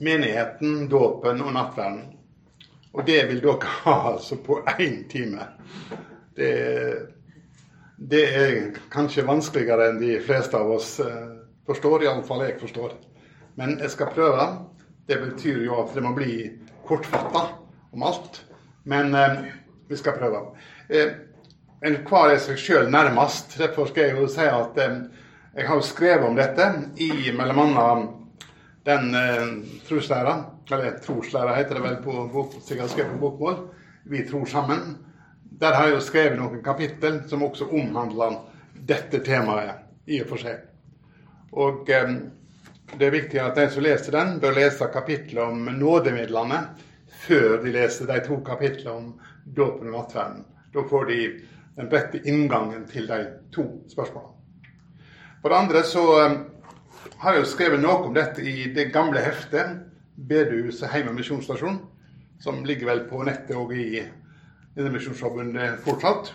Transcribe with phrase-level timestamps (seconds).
[0.00, 2.02] menigheten, dåpen og nattverden.
[2.92, 5.46] Og det vil dere ha altså på én time.
[6.36, 6.50] Det,
[7.96, 11.32] det, er kanskje vanskeligere enn de fleste av oss eh,
[11.68, 12.94] forstår, iallfall jeg forstår.
[13.60, 14.46] Men jeg skal prøve.
[15.06, 16.36] Det betyr jo at det må bli
[16.88, 17.48] kortfatta
[17.92, 18.44] om alt.
[18.88, 19.42] Men eh,
[19.90, 20.46] vi skal prøve.
[20.88, 21.18] Eh,
[21.80, 23.54] Enhver er seg sjøl nærmest.
[23.56, 24.96] Derfor skal jeg jo si at eh,
[25.56, 26.66] jeg har skrevet om dette
[27.00, 27.86] i bl.a.
[28.84, 29.46] den eh,
[29.88, 30.34] troslæra,
[30.72, 33.56] eller troslæra heter det vel på, sikkert skrevet på bokmål,
[34.04, 34.96] Vi tror sammen.
[35.60, 38.38] Der har jeg jo skrevet noen kapittel som også omhandler
[38.74, 40.62] dette temaet i og for seg.
[41.52, 42.14] Og eh,
[42.96, 46.62] det er viktig at de som leser den, bør lese kapittelet om nådemidlene
[47.26, 49.12] før de leser de to kapitlene om
[49.44, 50.44] dåpen og nattverden.
[50.74, 51.20] Da får de
[51.76, 53.20] den rette inngangen til de
[53.54, 54.36] to spørsmålene.
[55.42, 56.38] For det andre så um,
[57.20, 59.78] har jo skrevet noe om dette i det gamle heftet,
[60.28, 61.78] Bedehuset Heime misjonsstasjon,
[62.40, 64.02] som ligger vel på nettet og i
[64.76, 66.32] Indremisjonsforbundet fortsatt.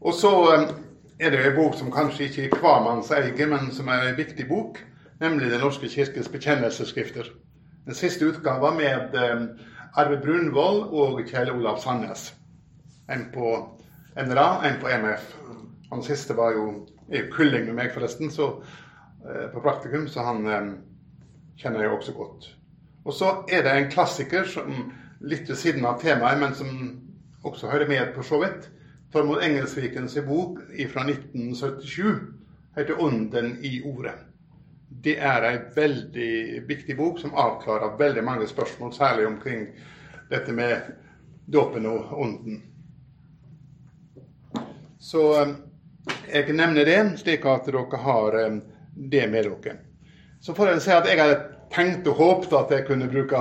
[0.00, 0.66] Og så um,
[1.20, 4.48] er det en bok som kanskje ikke er hvermanns eie, men som er en viktig
[4.48, 4.80] bok,
[5.20, 7.30] nemlig Den norske kirkes bekjennelsesskrifter.
[7.86, 9.46] Den siste utgaven med um,
[9.96, 12.34] Arve Brunvoll og Kjell Olav Sandnes.
[13.12, 13.54] En på
[14.16, 15.30] NRA, en på MF.
[15.92, 16.66] Han siste var jo
[17.08, 18.85] er kulling med meg, forresten, så, eh,
[19.52, 20.70] på praktikum, så han eh,
[21.58, 22.48] kjenner jeg også godt.
[23.06, 24.72] Og så er det en klassiker som
[25.20, 26.70] litt ved siden av temaet, men som
[27.46, 28.68] også hører med på så vidt.
[29.12, 30.58] Tormod Engelsvikens bok
[30.92, 32.20] fra 1977
[32.76, 34.18] heter 'Ånden i ordet'.
[35.04, 39.66] Det er en veldig viktig bok som avklarer veldig mange spørsmål, særlig omkring
[40.30, 40.80] dette med
[41.52, 42.62] dåpen og ånden.
[44.98, 45.54] Så eh,
[46.32, 48.58] jeg nevner det, slik at dere har eh,
[48.96, 49.76] det med dere.
[50.40, 51.40] Så får jeg si at jeg hadde
[51.72, 53.40] tenkt og håpet at jeg kunne bruke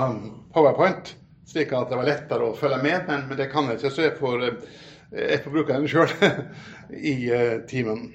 [0.54, 1.16] PowerPoint,
[1.48, 4.06] slik at det var lettere å følge med, men, men det kan jeg ikke, så
[4.08, 4.80] jeg får, eh,
[5.16, 6.14] jeg får bruke den sjøl
[7.14, 8.08] i uh, timen.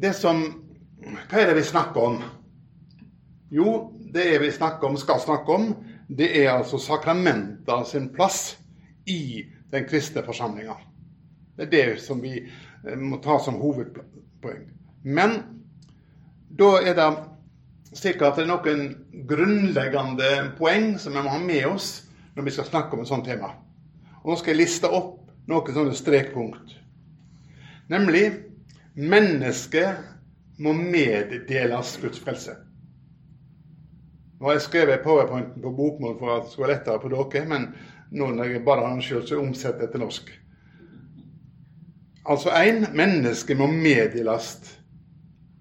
[0.00, 0.44] Det som
[1.00, 2.18] Hva er det vi snakker om?
[3.50, 3.70] Jo,
[4.12, 5.70] det vi snakker om, skal snakke om,
[6.12, 8.58] det er altså sakramenta sin plass
[9.08, 10.76] i den kristne forsamlinga.
[11.56, 14.68] Det er det som vi eh, må ta som hovedpoeng.
[15.02, 15.38] Men
[16.50, 18.82] da er det er noen
[19.28, 21.90] grunnleggende poeng som vi må ha med oss
[22.36, 23.54] når vi skal snakke om et sånt tema.
[24.22, 26.76] Og Nå skal jeg liste opp noen sånne strekpunkt.
[27.90, 28.24] Nemlig
[28.94, 30.04] mennesket
[30.60, 32.54] må meddeles Guds frelse.
[34.38, 37.46] Nå har jeg skrevet powerpointen på bokmål for at det skulle være lettere på dere,
[37.48, 37.66] men
[38.10, 40.30] nå når jeg bare har den så omsetter jeg til norsk.
[42.30, 44.79] Altså én menneske må meddeles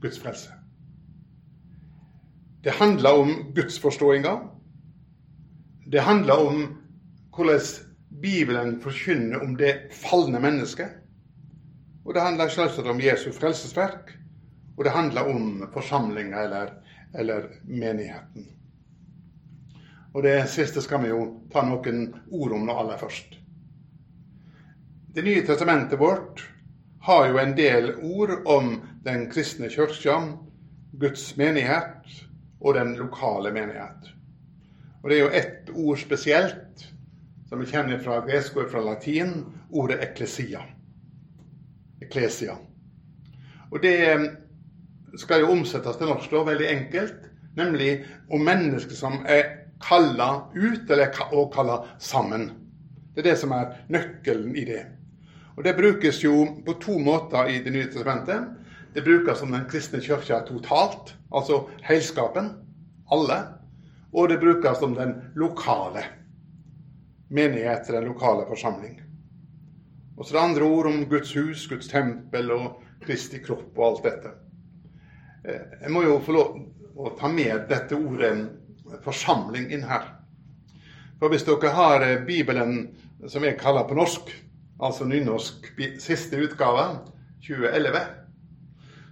[0.02, 0.54] Guds frelse.
[2.64, 4.40] Det handler om gudsforståinga.
[5.86, 6.64] Det handler om
[7.36, 7.60] hvordan
[8.22, 10.90] Bibelen forkynner om det falne mennesket.
[12.06, 14.16] Og det handler selvsagt om Jesu frelsesverk.
[14.78, 16.74] Og det handler om forsamlinga eller,
[17.14, 18.48] eller menigheten.
[20.14, 23.36] Og det siste skal vi jo ta noen ord om nå aller først.
[25.16, 26.42] Det nye testamentet vårt
[27.02, 28.74] har jo en del ord om
[29.04, 30.20] den kristne kirka,
[30.92, 32.24] Guds menighet
[32.60, 34.12] og den lokale menighet.
[35.04, 36.88] Og Det er jo ett ord spesielt
[37.50, 40.62] som vi kjenner fra gresk og fra latin, ordet eklesia.
[42.02, 42.58] Eklesia.
[43.72, 43.96] Og Det
[45.18, 49.44] skal jo omsettes til norsk da, veldig enkelt, nemlig om mennesker som er
[49.82, 52.52] kalla ut, eller å kalla sammen.
[53.14, 54.84] Det er det som er nøkkelen i det.
[55.58, 58.56] Og Det brukes jo på to måter i Det nye testamentet.
[58.94, 62.50] Det brukes som den kristne kirka totalt, altså heilskapen,
[63.12, 63.38] alle.
[64.14, 66.04] Og det brukes som den lokale
[67.30, 69.02] menighet, den lokale forsamling.
[70.18, 74.04] Og så det andre ord om Guds hus, Guds tempel og Kristi kropp og alt
[74.04, 74.32] dette.
[75.46, 76.58] Eh, jeg må jo få lov
[77.00, 78.34] å ta med dette ordet
[79.06, 80.09] forsamling inn her.
[81.20, 82.90] For hvis dere har eh, Bibelen
[83.28, 84.34] som jeg kaller på norsk,
[84.79, 86.85] altså nynorsk siste utgave,
[87.43, 88.02] 2011,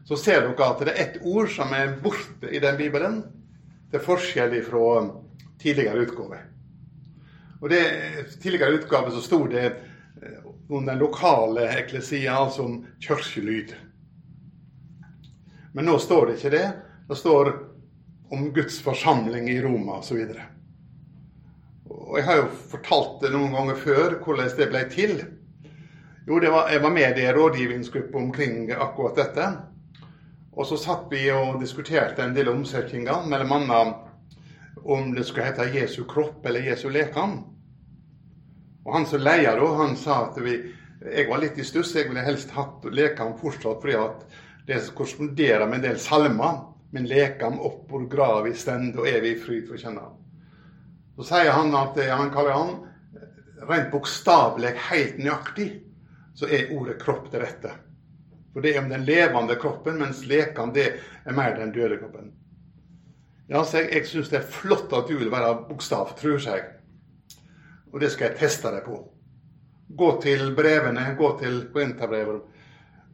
[0.08, 3.22] så ser dere at det er ett ord som er borte i den bibelen,
[3.92, 4.86] til forskjell fra
[5.60, 6.40] tidligere utgave.
[7.62, 7.84] Og det
[8.42, 13.74] Tidligere utgave så sto det eh, om den lokale eklesia, altså om kirkelyd.
[15.74, 16.68] Men nå står det ikke det.
[17.08, 17.52] Det står
[18.30, 20.20] om Guds forsamling i Roma osv.
[21.88, 25.14] Og jeg har jo fortalt det noen ganger før hvordan det ble til.
[26.28, 27.84] Jo, var, jeg var med i en
[28.16, 29.46] omkring akkurat dette.
[30.52, 36.04] Og så satt vi og diskuterte en del omsetninger, annet om det skulle hete Jesu
[36.04, 37.38] kropp eller Jesu lekam.
[38.84, 40.58] Og Han som leier da, han sa at vi,
[41.00, 41.96] jeg var litt i stuss.
[41.96, 44.28] Jeg ville helst hatt lekam fortsatt fordi at
[44.68, 46.60] det korresponderer med en del salmer.
[46.92, 50.04] Men lekam opp hvor grav i stend og evig fryd for kjenne.
[51.16, 52.78] Så sier han at han kaller han
[53.68, 55.72] rent bokstavelig helt nøyaktig,
[56.38, 57.72] så er ordet kropp det rette.
[58.54, 60.88] For det er om den levende kroppen, mens lekene, det
[61.26, 62.32] er mer den døde kroppen.
[63.50, 66.64] Ja, så Jeg, jeg syns det er flott at du vil være bokstavtru, tror jeg.
[67.94, 69.00] Og det skal jeg teste deg på.
[69.98, 72.42] Gå til brevene, gå til Korinterbrevet.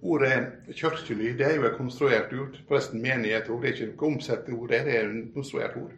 [0.03, 2.57] Ordet kirkelig det er jo et konstruert ord.
[2.67, 3.61] Forresten menighet òg.
[3.61, 5.93] Det er ikke noe omsett ord, det er et konstruert ord.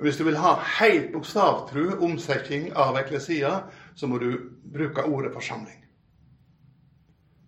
[0.00, 3.60] Hvis du vil ha helt bokstavtru omsetning av eklesia,
[3.94, 4.30] så må du
[4.72, 5.83] bruke ordet forsamling.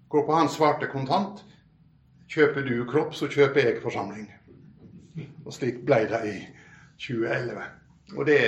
[0.09, 1.43] Gå på han svarte kontant.
[2.31, 4.27] Kjøper du kropp, så kjøper jeg forsamling.
[5.45, 6.37] Og slik ble det i
[7.03, 7.67] 2011.
[8.15, 8.41] Og det,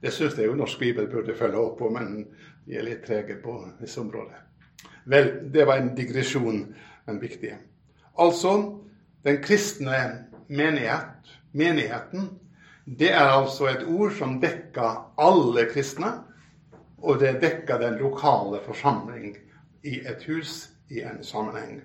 [0.00, 2.22] det syns jeg jo Norsk Bibel burde følge opp på, men
[2.66, 4.44] de er litt trege på disse områdene.
[5.08, 6.62] Vel, det var en digresjon,
[7.06, 7.54] men viktig.
[8.20, 8.54] Altså,
[9.24, 10.00] den kristne
[10.48, 12.30] menighet, menigheten,
[12.84, 16.12] det er altså et ord som dekker alle kristne,
[16.98, 19.36] og det dekker den lokale forsamling
[19.84, 21.80] i et hus i en sammenheng.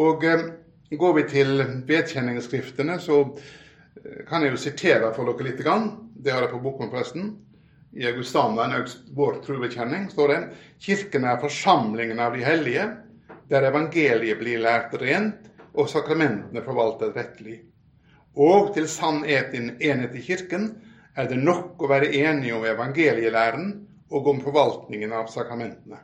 [0.00, 0.48] Og eh,
[0.90, 5.62] Går vi til vedkjenningsskriftene, så eh, kan jeg jo sitere for dere litt.
[5.62, 7.28] Det har jeg på boken, forresten.
[7.94, 10.40] I Augustaneren, vår trubekjenning, står det
[10.82, 12.88] Kirken er forsamlingen av de hellige,
[13.50, 15.46] der evangeliet blir lært rent
[15.78, 17.60] og sakramentene forvaltet rettelig.
[18.34, 20.72] Og til sann enhet i Kirken
[21.14, 23.72] er det nok å være enige om evangelielæren
[24.10, 26.02] og om forvaltningen av sakramentene.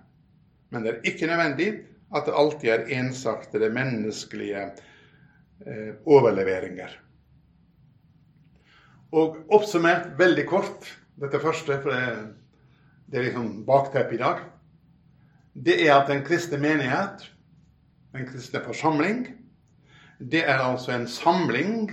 [0.71, 1.69] Men det er ikke nødvendig
[2.15, 4.63] at det alltid er ensaktede menneskelige
[5.67, 6.93] eh, overleveringer.
[9.17, 10.91] Og oppsummert veldig kort
[11.21, 12.35] dette første, for det,
[13.07, 14.43] det er liksom bakteppet i dag,
[15.57, 17.25] det er at den kristne menighet,
[18.13, 19.27] den kristne forsamling,
[20.19, 21.91] det er altså en samling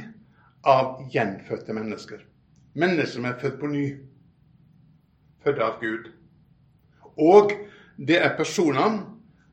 [0.63, 2.23] av gjenfødte mennesker.
[2.73, 3.85] Mennesker som er født på ny.
[5.43, 6.09] Født av Gud.
[7.19, 7.51] Og
[7.97, 9.01] det er personer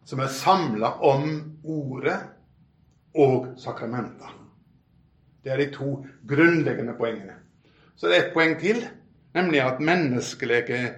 [0.05, 1.27] som er samla om
[1.65, 2.19] ordet
[3.15, 4.31] og sakramenta.
[5.45, 5.93] Det er de to
[6.29, 7.37] grunnleggende poengene.
[7.97, 8.81] Så det er et poeng til,
[9.37, 10.95] nemlig at menneskelige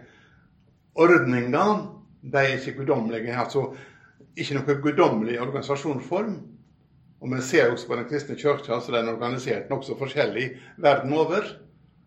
[0.94, 1.88] ordninger
[2.22, 3.34] de er ikke guddommelige.
[3.38, 3.72] Altså
[4.36, 6.36] ikke noe guddommelig organisasjonsform.
[7.22, 11.12] Og Vi ser også på Den kristne kirka så den er organisert nokså forskjellig verden
[11.12, 11.42] over.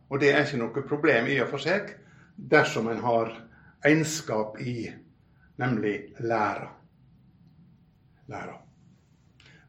[0.09, 1.95] Og det er ikke noe problem i og for seg
[2.35, 3.31] dersom en har
[3.85, 4.91] egenskap i,
[5.61, 6.71] nemlig læra
[8.25, 8.57] læra.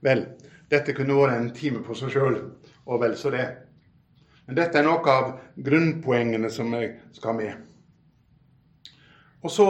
[0.00, 0.24] Vel,
[0.70, 2.38] dette kunne vært en time på seg sjøl,
[2.86, 3.46] og vel så det.
[4.46, 7.54] Men dette er noe av grunnpoengene som jeg skal med.
[9.42, 9.66] Og så,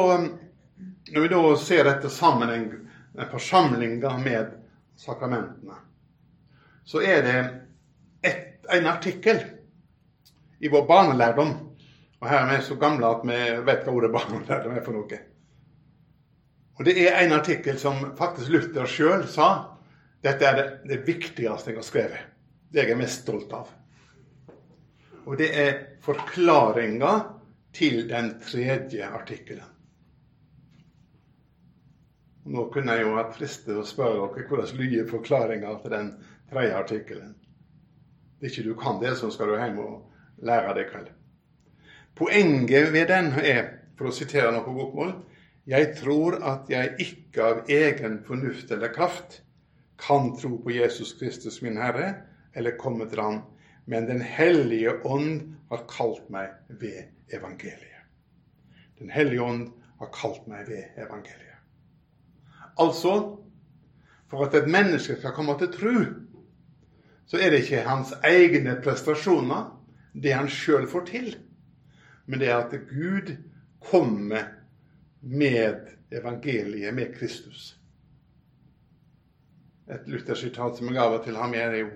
[1.13, 2.69] når vi da ser dette sammenheng,
[3.31, 4.53] forsamlinga med
[5.01, 5.79] sakramentene,
[6.87, 7.39] så er det
[8.23, 8.43] et,
[8.73, 9.41] en artikkel
[10.61, 11.55] i vår barnelærdom
[12.17, 13.37] Og her er vi så gamle at vi
[13.67, 15.19] vet hva ordet barnelærdom er for noe.
[16.77, 19.49] Og Det er en artikkel som faktisk Luther sjøl sa
[20.25, 22.27] dette er det, det, viktigste jeg har skrevet.
[22.73, 23.71] Det jeg er mest stolt av.
[25.27, 27.13] Og det er forklaringa
[27.77, 29.73] til den tredje artikkelen.
[32.47, 36.13] Nå kunne jeg jo vært fristet å spørre dere hvordan lyder forklaringa til den
[36.51, 37.33] tredje artikkelen.
[38.39, 41.09] Hvis ikke du kan det, så skal du hjem og lære det kveld.
[42.17, 45.15] Poenget ved den er, for å sitere noe på bokmål,
[45.67, 49.41] jeg tror at jeg ikke av egen fornuft eller kraft
[49.99, 52.15] kan tro på Jesus Kristus min Herre,
[52.55, 53.41] eller komme til Ham,
[53.87, 58.05] men Den hellige ånd har kalt meg ved evangeliet.
[58.99, 61.43] Den hellige ånd har kalt meg ved evangeliet.
[62.79, 63.37] Altså,
[64.31, 66.05] for at et menneske skal komme til tro,
[67.27, 69.73] så er det ikke hans egne prestasjoner,
[70.15, 71.37] det han sjøl får til,
[72.27, 73.35] men det er at Gud
[73.81, 74.47] kommer
[75.27, 77.77] med evangeliet, med Kristus.
[79.91, 81.89] Et Luther-sitat som jeg av til ham, er jo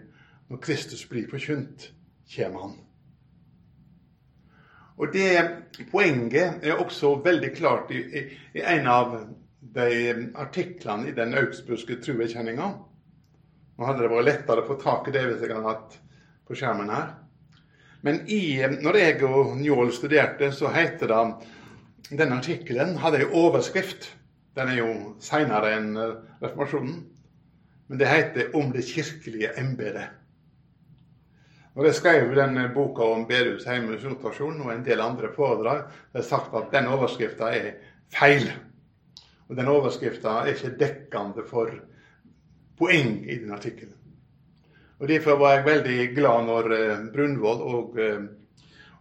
[0.50, 1.90] når Kristus blir forkynt,
[2.34, 2.78] kommer han.
[5.00, 8.24] Og det Poenget er også veldig klart i, i,
[8.58, 9.14] i en av
[9.60, 9.86] de
[10.34, 12.66] artiklene i den augsburgske truekjenninga.
[13.78, 15.96] Nå hadde det vært lettere å få tak i det hvis jeg hadde hatt
[16.46, 17.14] på skjermen her.
[18.04, 21.22] Men i, når jeg og Njål studerte, så heter det
[22.08, 24.08] denne artikkelen hadde en overskrift.
[24.56, 24.92] Den er jo
[25.22, 26.96] seinere enn eh, reformasjonen.
[27.90, 30.16] Men det heter 'Om det kirkelige embetet'.
[31.74, 36.22] Når jeg skrev den boka om Bedus heimevisjonsstasjon og en del andre foredrag, har er
[36.22, 37.70] sagt at den overskrifta er
[38.10, 38.50] feil.
[39.48, 41.70] Og den overskrifta er ikke dekkende for
[42.78, 43.94] poeng i den artikkelen.
[45.00, 48.20] Og Derfor var jeg veldig glad når eh, Brunvoll og, eh,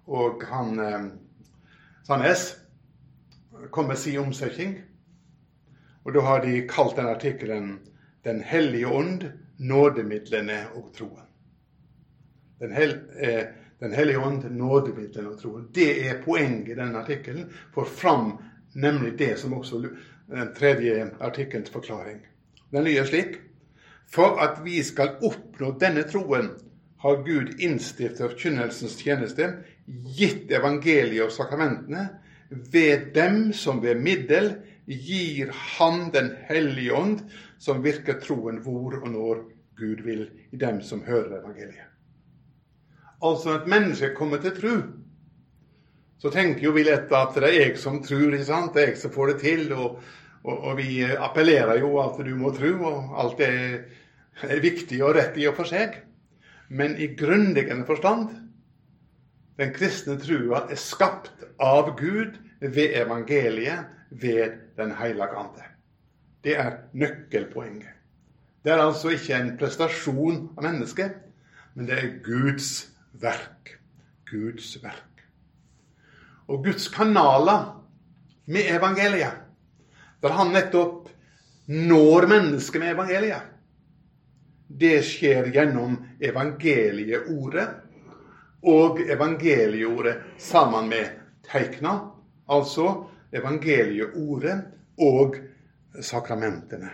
[0.08, 1.08] og han eh,
[2.08, 2.46] Sandnes
[3.72, 4.82] kom med sin omsetning.
[6.04, 7.80] Og da har de kalt den artikkelen
[8.24, 9.24] 'Den hellige ånd,
[9.60, 11.28] nådemidlene og troen'.
[12.60, 13.44] Den, hel, eh,
[13.80, 15.68] den hellige ånd, nådemidlene og troen.
[15.76, 17.54] Det er poenget i denne artikkelen.
[17.74, 18.38] Får fram
[18.76, 19.90] nemlig det som også
[20.30, 22.20] den tredje artikkelens forklaring.
[22.72, 23.40] Den lyder slik
[24.14, 26.50] For at vi skal oppnå denne troen,
[27.00, 29.52] har Gud innstiftet forkynnelsens tjeneste,
[30.18, 32.08] gitt evangeliet og sakramentene,
[32.50, 34.54] ved dem som ved middel
[34.90, 37.20] gir Han Den hellige ånd,
[37.58, 39.44] som virker troen hvor og når
[39.78, 41.86] Gud vil i dem som hører evangeliet.
[43.24, 44.76] Altså at mennesket kommer til tro.
[46.20, 49.12] Så tenker jo vi lett at det er jeg som tror, det er jeg som
[49.12, 49.72] får det til.
[49.76, 50.00] Og,
[50.44, 53.86] og, og vi appellerer jo at du må tro, og alt er,
[54.44, 56.02] er viktig og rett i og for seg.
[56.70, 58.49] Men i grunnleggende forstand
[59.60, 65.66] den kristne trua er skapt av Gud ved evangeliet, ved Den hellige ande.
[66.44, 67.92] Det er nøkkelpoenget.
[68.64, 71.18] Det er altså ikke en prestasjon av mennesket,
[71.76, 72.88] men det er Guds
[73.20, 73.76] verk.
[74.32, 75.26] Guds verk.
[76.48, 77.68] Og Guds kanaler
[78.48, 79.44] med evangeliet,
[80.24, 81.12] der han nettopp
[81.68, 83.46] når mennesket med evangeliet,
[84.70, 87.68] det skjer gjennom evangelieordet
[88.66, 91.16] og evangelieordet sammen med
[91.48, 91.94] teikna,
[92.50, 94.58] altså evangelieordet
[95.00, 95.38] og
[96.02, 96.92] sakramentene.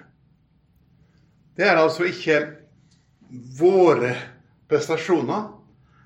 [1.56, 2.40] Det er altså ikke
[3.60, 4.14] våre
[4.70, 5.48] prestasjoner,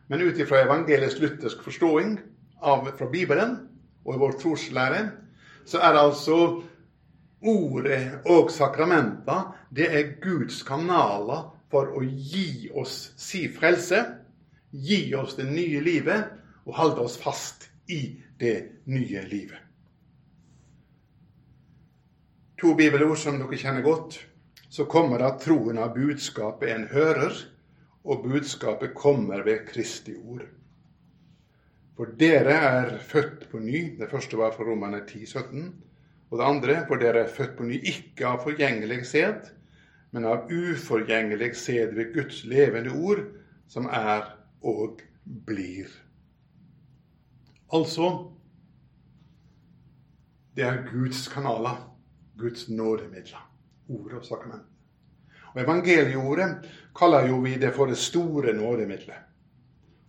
[0.09, 2.17] men ut ifra evangelisk luthersk forståing
[2.61, 3.55] av, fra Bibelen
[4.05, 5.01] og i vår troslære,
[5.65, 6.37] så er altså
[7.45, 14.01] ordet og sakramenta det er Guds kanaler for å gi oss si frelse,
[14.71, 16.29] gi oss det nye livet
[16.65, 19.57] og holde oss fast i det nye livet.
[22.59, 24.19] To bibelord som dere kjenner godt.
[24.69, 27.33] Så kommer det at troen av budskapet en hører,
[28.05, 30.43] og budskapet kommer ved Kristi ord.
[31.97, 33.95] For dere er født på ny.
[33.99, 35.63] Det første var fra Romane 10, 17.
[36.29, 39.49] Og det andre, for dere er født på ny ikke av forgjengelig sæd,
[40.13, 43.25] men av uforgjengelig sæd ved Guds levende ord,
[43.67, 44.29] som er
[44.61, 45.01] og
[45.45, 45.87] blir.
[47.73, 48.09] Altså
[50.55, 51.77] det er Guds kanaler.
[52.39, 53.43] Guds nådemidler.
[53.89, 54.67] Ordet og sakramentet.
[55.53, 59.25] Og Evangelieordet kaller jo vi det for det store nådemiddelet.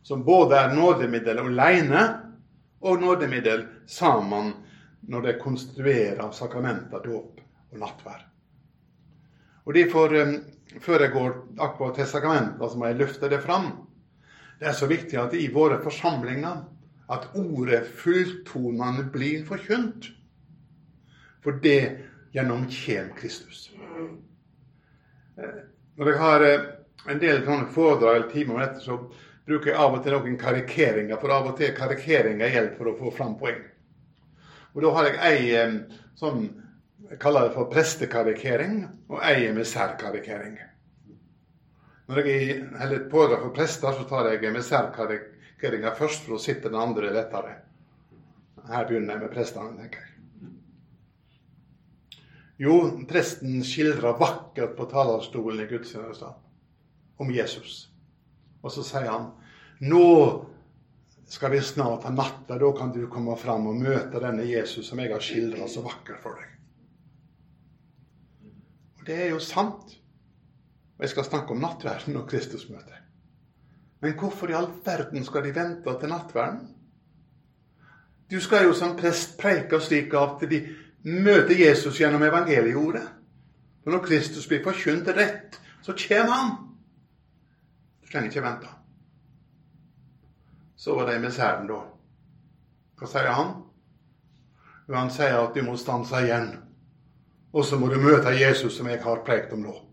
[0.02, 2.02] Som både er nådemiddel alene
[2.80, 4.52] og nådemiddel sammen
[5.02, 7.40] når det konstruerer sakramenter, dåp
[7.73, 8.26] og nattverd.
[9.64, 10.40] Og derfor, eh,
[10.80, 13.88] Før jeg går akkurat til sakramenter, så må jeg løfte det fram.
[14.60, 16.60] Det er så viktig at i våre forsamlinger
[17.10, 20.10] at ordet fulltonende blir forkynt.
[21.40, 21.80] For det
[22.36, 23.70] gjennom kjem Kristus.
[25.40, 25.62] Eh,
[25.96, 26.68] når jeg har eh,
[27.08, 28.98] en del sånne foredrag eller timer om dette, så
[29.48, 32.98] bruker jeg av og til noen karikeringer, for av og til karikeringer hjelper for å
[33.00, 33.62] få fram poeng.
[34.76, 35.44] Og Da har jeg ei
[36.20, 36.50] som sånn
[37.10, 40.60] jeg kaller det for prestekarikering, og ei emissærkarikering.
[42.10, 46.80] Når jeg holder pådrag for prester, så tar jeg emissærkarikeringa først, for å sitte den
[46.80, 47.52] andre lettere.
[48.66, 50.08] Her begynner jeg med prestene, tenker jeg.
[52.60, 52.74] Jo,
[53.08, 56.34] presten skildrer vakkert på talerstolen i gudstjenesten
[57.22, 57.86] om Jesus.
[58.60, 59.30] Og så sier han
[59.80, 60.10] nå
[61.30, 64.98] skal vi snart ha natta, da kan du komme fram og møte denne Jesus som
[64.98, 66.50] jeg har skildra så vakkert for deg.
[68.98, 70.00] Og Det er jo sant.
[71.00, 72.99] Og jeg skal snakke om nattverden og Kristusmøtet.
[74.04, 76.61] Men hvorfor i all verden skal de vente til nattverden?
[78.30, 80.61] Du skal jo som prest preike slik at de
[81.09, 83.09] møter Jesus gjennom evangelieordet.
[83.80, 86.54] For når Kristus blir forkynt rett, så kommer han.
[88.02, 88.76] Du trenger ikke vente.
[90.76, 91.80] Så var det med særen, da.
[93.00, 93.54] Hva sier han?
[94.85, 96.59] Jo, han sier at du må stanse igjen.
[97.57, 99.89] Og så må du møte Jesus, som jeg har prekt om nå.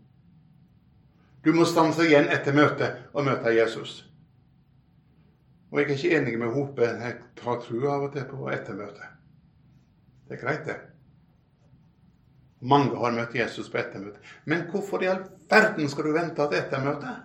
[1.48, 4.02] Du må stanse igjen etter møtet og møte Jesus.
[5.70, 6.84] Og jeg er ikke enig med Hope.
[6.84, 9.14] Jeg tar trua av og til på ettermøtet.
[10.28, 10.76] Det er greit, det.
[12.60, 14.20] Mange har møtt Jesus på ettermøtet.
[14.44, 17.24] Men hvorfor i all verden skal du vente til ettermøtet?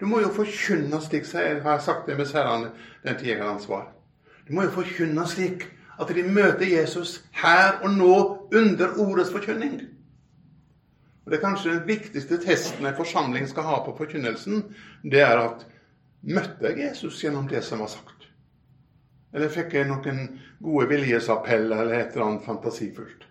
[0.00, 2.74] Du må jo forkynne slik, jeg har sagt det med særlig
[3.06, 3.92] den tida jeg har ansvar.
[4.48, 5.68] Du må jo forkynne slik
[6.02, 8.16] at de møter Jesus her og nå
[8.50, 9.93] under ordets forkynning.
[11.24, 14.64] Og Det er kanskje den viktigste testen en forsamling skal ha på forkynnelsen.
[15.02, 15.64] Det er at
[16.20, 18.28] møtte jeg Jesus gjennom det som var sagt?
[19.34, 20.26] Eller fikk jeg noen
[20.62, 23.24] gode viljesappell eller et eller annet fantasifullt?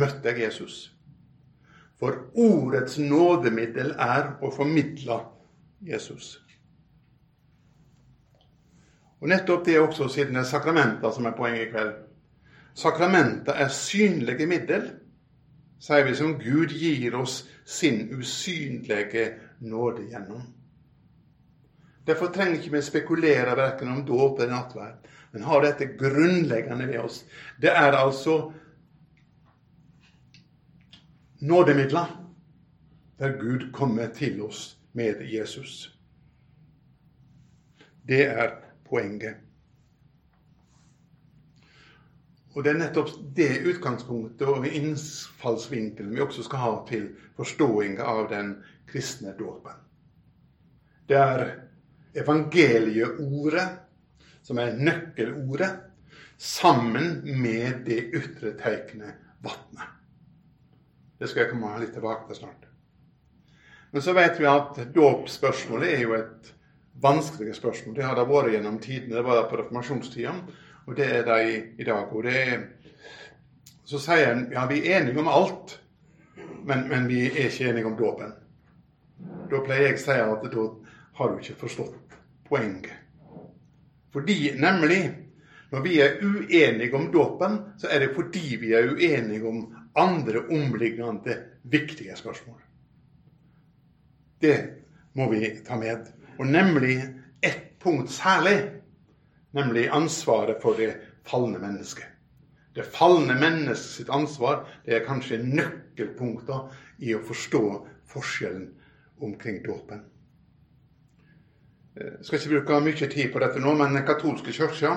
[0.00, 0.78] Møtte jeg Jesus?
[2.00, 5.20] For ordets nådemiddel er å formidle
[5.84, 6.34] Jesus.
[9.20, 11.94] Og nettopp det også siden det er sakramenter som er poenget i kveld.
[12.76, 14.90] Sakramenter er synlige middel,
[15.78, 19.26] sier vi, som Gud gir oss sin usynlige
[19.58, 20.42] nåde gjennom.
[22.06, 27.00] Derfor trenger ikke vi spekulere verken om dåp eller nattverd, men har dette grunnleggende ved
[27.02, 27.24] oss.
[27.60, 28.52] Det er altså
[31.40, 32.12] nådemidler
[33.18, 35.98] der Gud kommer til oss med Jesus.
[38.08, 38.50] Det er
[38.88, 39.45] poenget.
[42.56, 48.30] Og Det er nettopp det utgangspunktet og innfallsvinkelen vi også skal ha til forståing av
[48.30, 48.54] den
[48.88, 49.76] kristne dåpen.
[51.06, 51.42] Det er
[52.16, 53.66] evangelieordet
[54.46, 55.82] som er nøkkelordet,
[56.38, 59.92] sammen med det ytre tegnet vannet.
[61.16, 62.66] Det skal jeg komme litt tilbake til snart.
[63.92, 66.50] Men så vet vi at dåpsspørsmålet er jo et
[67.00, 67.96] vanskelig spørsmål.
[67.96, 69.16] Det har det vært gjennom tidene.
[69.16, 70.34] Det var på reformasjonstida,
[70.86, 72.12] og det er det i, i dag.
[72.12, 72.64] Og det er,
[73.84, 75.76] så sier en ja, vi er enige om alt,
[76.66, 78.34] men, men vi er ikke enige om dåpen.
[79.50, 80.66] Da pleier jeg å si at da
[81.18, 82.16] har du ikke forstått
[82.48, 82.92] poenget.
[84.14, 85.02] Fordi nemlig
[85.70, 89.64] når vi er uenige om dåpen, så er det fordi vi er uenige om
[89.98, 92.60] andre omliggende viktige spørsmål.
[94.40, 94.56] Det
[95.16, 96.06] må vi ta med.
[96.38, 97.00] Og nemlig
[97.42, 98.75] ett punkt særlig,
[99.54, 100.94] nemlig ansvaret for det
[101.26, 102.08] falne mennesket.
[102.76, 106.66] Det falne menneskets ansvar det er kanskje nøkkelpunkter
[106.98, 107.62] i å forstå
[108.10, 108.68] forskjellen
[109.24, 110.02] omkring dåpen.
[111.96, 114.92] Jeg skal ikke bruke mye tid på dette nå, men den katolske kirka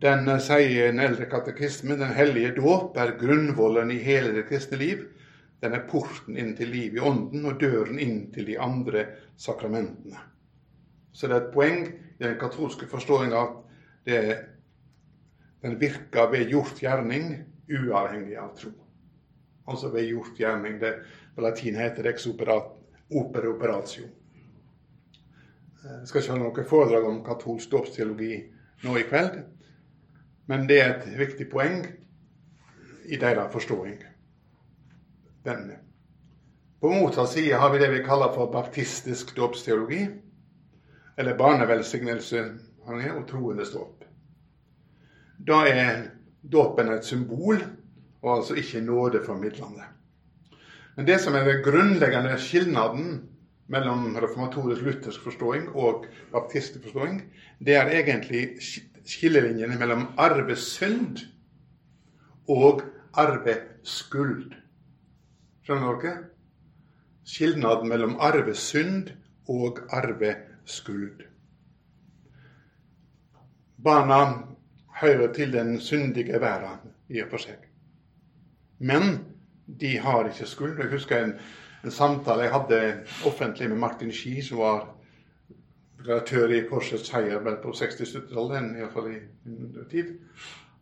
[0.00, 4.78] den eh, sier en eldre katekisme den hellige dåp er grunnvollen i hele det kristne
[4.80, 5.02] liv.
[5.60, 9.04] Den er porten inn til liv i ånden og døren inn til de andre
[9.36, 10.22] sakramentene.
[11.12, 11.82] Så det er et poeng
[12.20, 13.56] den katolske forståinga at
[14.04, 14.20] det,
[15.62, 17.32] den virker ved gjort gjerning
[17.70, 18.72] uavhengig av tro.
[19.68, 20.80] Altså ved gjort gjerning.
[20.80, 20.94] Det,
[21.34, 24.08] på latin heter det ex opere operatio.
[25.80, 28.34] Jeg eh, skal ikke ha noe foredrag om katolsk dåpsteologi
[28.84, 29.42] nå i kveld.
[30.50, 31.84] Men det er et viktig poeng
[33.10, 34.00] i deres forståing.
[36.80, 40.02] På motsatt side har vi det vi kaller for baptistisk dåpsteologi,
[41.16, 42.44] eller barnevelsignelse
[42.86, 44.04] og troendes dåp.
[45.46, 46.02] Da er
[46.42, 47.62] dåpen et symbol,
[48.22, 49.84] og altså ikke nådeformidlende.
[50.96, 53.28] Men det som er den grunnleggende skilnaden
[53.66, 57.22] mellom reformatorisk luthersk forståing og baptistisk forståing,
[57.58, 58.58] det er egentlig
[59.06, 61.22] skillelinjene mellom arvesynd
[62.48, 62.82] og
[63.14, 64.52] arveskuld.
[65.64, 66.16] Skjønner dere?
[67.24, 69.14] Skilnaden mellom arvesynd
[69.48, 70.49] og arveskuld.
[73.84, 74.20] Barna
[75.00, 77.66] hører til den syndige verden i og for seg.
[78.78, 79.18] Men
[79.80, 80.78] de har ikke skuld.
[80.80, 81.34] Jeg husker en,
[81.84, 82.80] en samtale jeg hadde
[83.26, 84.88] offentlig med Martin Ski, som var
[86.06, 90.16] redaktør i Korsets Heier vel på 60-70-tallet, iallfall i min tid.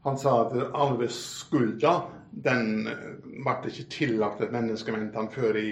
[0.06, 1.94] Han sa at alle skulda
[2.30, 5.68] den ble ikke tillagt et menneske, mente han, før i,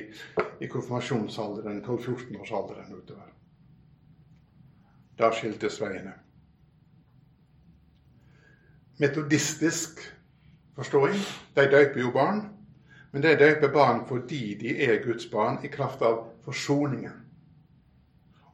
[0.61, 3.31] i konfirmasjonsalderen, 12-14-årsalderen utover.
[5.19, 6.13] Da skiltes veiene.
[9.01, 10.01] Metodistisk
[10.77, 11.17] forståing.
[11.57, 12.43] De døyper jo barn.
[13.13, 17.23] Men de døyper barn fordi de er Guds barn i kraft av forsoningen.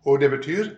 [0.07, 0.71] Og det betyr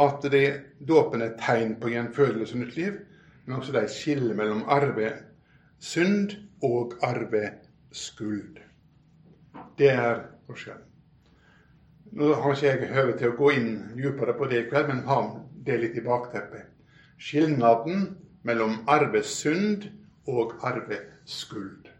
[0.00, 0.46] at det,
[0.88, 2.98] dåpen er tegn på gjenfødelse og nytt liv,
[3.46, 7.50] men også det er mellom mellom arvesynd og arve
[7.92, 8.60] skuld.
[9.78, 10.87] Det er forskjellen.
[12.16, 15.04] Nå har ikke jeg høve til å gå inn dypere på det i kveld, men
[15.08, 15.18] ha
[15.66, 16.70] det litt i bakteppet.
[17.20, 18.06] Skilnaden
[18.48, 19.88] mellom arvesynd
[20.28, 21.90] og arveskuld.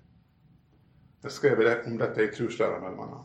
[1.22, 3.22] Jeg skrev om dette i troslæra, bl.a.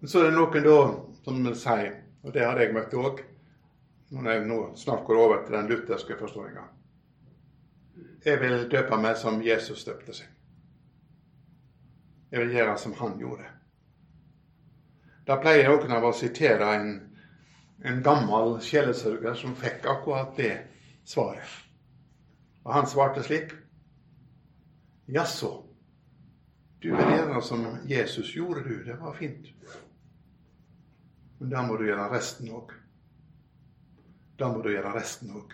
[0.00, 0.78] Men så er det noen da
[1.24, 1.90] som vil si,
[2.24, 3.20] og det har jeg møtt òg,
[4.14, 6.64] når jeg nå snart går over til den lutherske forståinga
[8.24, 10.28] Jeg vil døpe meg som Jesus døpte seg.
[12.30, 13.48] Jeg vil gjøre som han gjorde.
[15.24, 16.90] Da pleier noen av å sitere en,
[17.84, 20.54] en gammel sjelesørger som fikk akkurat det
[21.08, 21.60] svaret.
[22.64, 23.52] Og han svarte slik.
[25.12, 25.50] Jaså,
[26.80, 28.84] du vil gjøre som Jesus gjorde, du.
[28.84, 29.48] Det var fint.
[31.38, 32.72] Men da må du gjøre resten òg.
[34.40, 35.52] Da må du gjøre resten òg.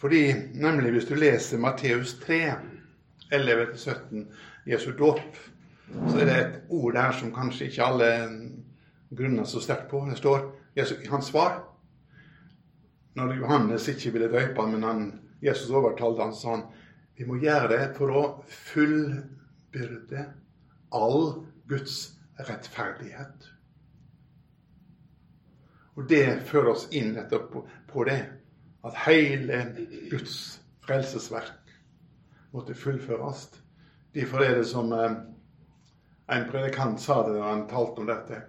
[0.00, 0.22] Fordi,
[0.54, 2.38] nemlig hvis du leser Matteus 3,
[3.34, 4.22] 11-17,
[4.70, 5.40] Jesu dåp,
[5.90, 8.10] så er det et ord der som kanskje ikke alle
[9.16, 10.04] grunner så sterkt på.
[10.10, 11.58] Det står Jesus, hans svar.
[13.14, 16.68] Når Johannes ikke ville han, men han, Jesus overtalte han, sa han
[17.18, 20.22] vi må gjøre det for å fullbyrde
[20.96, 21.24] all
[21.68, 21.96] Guds
[22.38, 23.48] rettferdighet.
[25.98, 27.58] Og det fører oss inn nettopp
[27.90, 28.22] på det
[28.88, 29.58] at hele
[30.08, 30.38] Guds
[30.86, 31.74] frelsesverk
[32.54, 33.50] måtte fullføres.
[34.14, 35.18] Derfor er det som eh,
[36.30, 38.42] en predikant sa det da han talte om dette.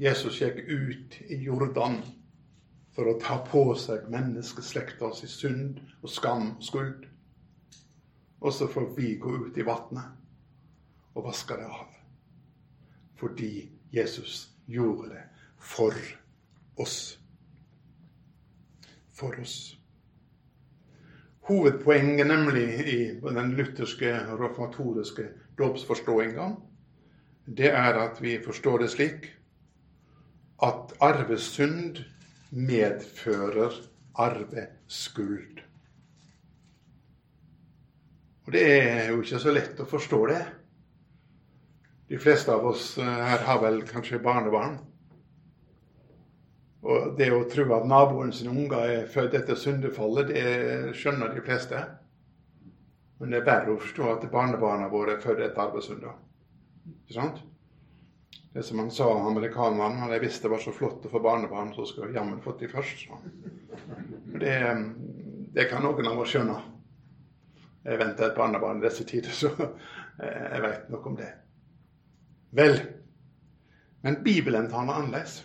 [0.00, 1.98] Jesus gikk ut i Jordan
[2.96, 7.04] for å ta på seg menneskeslektas synd og skam og skuld.
[8.42, 11.92] Og så får vi gå ut i vannet og vaske det av.
[13.20, 13.52] Fordi
[13.92, 15.22] Jesus gjorde det
[15.60, 15.94] for
[16.80, 16.98] oss.
[19.12, 19.76] For oss.
[21.46, 26.52] Hovedpoenget nemlig i den lutherske reformatoriske dåpsforståinga,
[27.46, 29.28] det er at vi forstår det slik
[30.62, 31.98] at arvesynd
[32.50, 33.74] medfører
[34.14, 35.62] arveskuld.
[38.46, 40.40] Og det er jo ikke så lett å forstå det.
[42.12, 44.76] De fleste av oss eh, her har vel kanskje barnebarn.
[46.82, 51.44] Og det å tro at naboen sine unger er født etter syndefallet, det skjønner de
[51.46, 51.78] fleste.
[53.20, 56.18] Men det er verre å forstå at barnebarna våre er født etter arvesynder.
[56.88, 57.42] Ikke sant?
[58.52, 61.86] Det som han sa, amerikaneren, jeg visste det var så flott å få barnebarn, så
[61.96, 63.06] jeg jammen fått de først.
[64.42, 64.56] Det,
[65.54, 66.58] det, kan noen av oss skjønne.
[67.86, 69.54] Jeg venter et barnebarn i disse tider, så
[70.20, 71.30] jeg vet noe om det.
[72.52, 72.76] Vel,
[74.04, 75.38] men Bibelen tar det annerledes.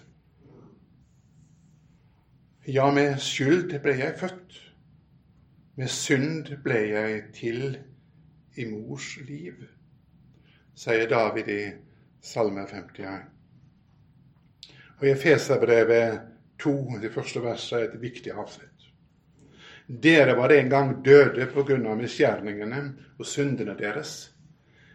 [2.68, 4.60] Ja, med skyld ble jeg født.
[5.80, 7.78] Med synd ble jeg til
[8.58, 9.62] i mors liv,
[10.78, 11.62] sier David i
[12.22, 13.20] Salme 51.
[15.00, 16.20] Og I Efeserbrevet
[16.62, 18.74] 2, det første verset, er et viktig avsnitt.
[19.88, 22.82] Dere var en gang døde av misgjerningene
[23.18, 24.34] og syndene deres.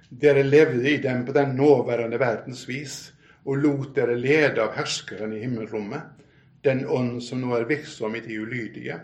[0.08, 3.12] Dere levde i dem på den nåværende verdens vis
[3.44, 6.02] og lot dere lede av herskeren i himmelrommet,
[6.62, 9.00] den ånd som nå er virksom i de ulydige.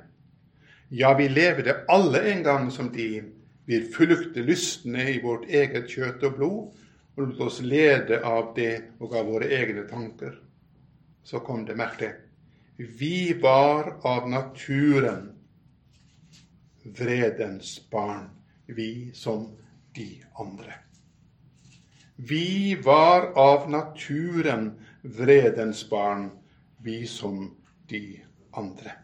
[0.94, 3.24] Ja, vi levde alle en gang som de.
[3.68, 6.84] Vi fulgte lystne i vårt eget kjøtt og blod,
[7.18, 10.38] og lot oss lede av det og av våre egne tanker.
[11.20, 12.14] Så kom det, merk det.
[12.78, 15.34] Vi var av naturen
[16.96, 18.30] vredens barn,
[18.64, 19.44] vi som
[19.92, 20.08] de
[20.40, 20.80] andre.
[22.16, 26.30] Vi var av naturen vredens barn,
[26.80, 27.50] vi som
[27.92, 28.20] de
[28.56, 28.96] andre.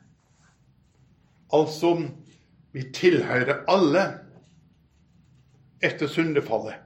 [1.53, 1.99] Altså,
[2.73, 4.24] vi tilhører alle
[5.85, 6.81] etter syndefallet.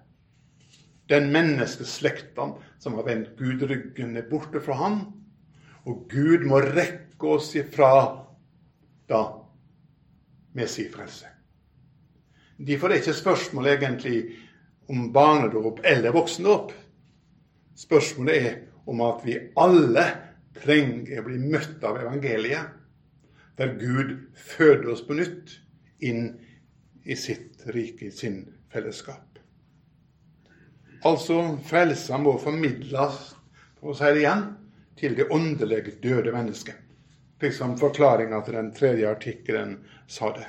[1.08, 4.98] Den menneskeslekta som har vendt Gud ryggen, er borte fra han.
[5.88, 7.92] Og Gud må rekke oss ifra
[9.08, 9.22] da
[10.52, 11.30] med sin frelse.
[12.58, 14.18] Derfor er ikke spørsmål egentlig
[14.90, 16.72] om barnedåp eller voksendåp.
[17.78, 18.58] Spørsmålet er
[18.88, 20.04] om at vi alle
[20.58, 22.74] trenger å bli møtt av evangeliet,
[23.58, 25.54] der Gud føder oss på nytt
[26.04, 26.32] inn
[27.04, 29.38] i sitt rike, i sin fellesskap.
[31.06, 33.18] Altså, frelsa må formidles,
[33.78, 34.44] for å si det igjen,
[34.98, 36.78] til det åndelig døde mennesket.
[37.38, 39.76] Slik som forklaringa til den tredje artikkelen
[40.10, 40.48] sa det.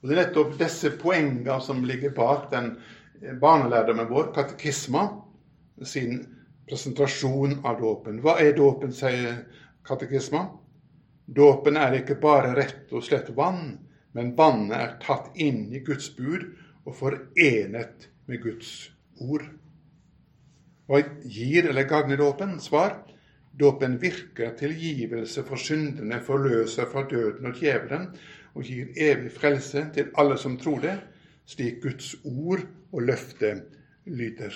[0.00, 2.76] Og Det er nettopp disse poengene som ligger bak den
[3.42, 5.08] barnelærdommen vår, katekisma,
[5.84, 6.22] sin
[6.68, 8.22] presentasjon av dåpen.
[8.22, 9.42] Hva er dåpen, sier
[9.86, 10.46] katekisma?
[11.26, 13.74] Dåpen er ikke bare rett og slett vann,
[14.18, 16.44] men vannet er tatt inn i Guds bud
[16.84, 18.72] og forenet med Guds
[19.22, 19.44] ord.
[20.88, 22.56] Hva gir eller gagner dåpen?
[22.64, 22.96] Svar.
[23.58, 28.12] Dåpen virker tilgivelse for syndene, forløser fra døden og djevelen,
[28.54, 30.94] og gir evig frelse til alle som tror det,
[31.48, 33.52] slik Guds ord og løfte
[34.06, 34.54] lyder.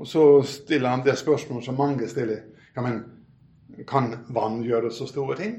[0.00, 2.44] Og så stiller han det spørsmålet som mange stiller.
[2.76, 3.02] Ja, men
[3.88, 5.58] kan vann gjøre så store ting?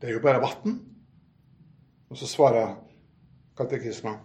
[0.00, 0.80] Det er jo bare vann.
[2.10, 2.76] Og så svarer
[3.56, 4.20] katekismen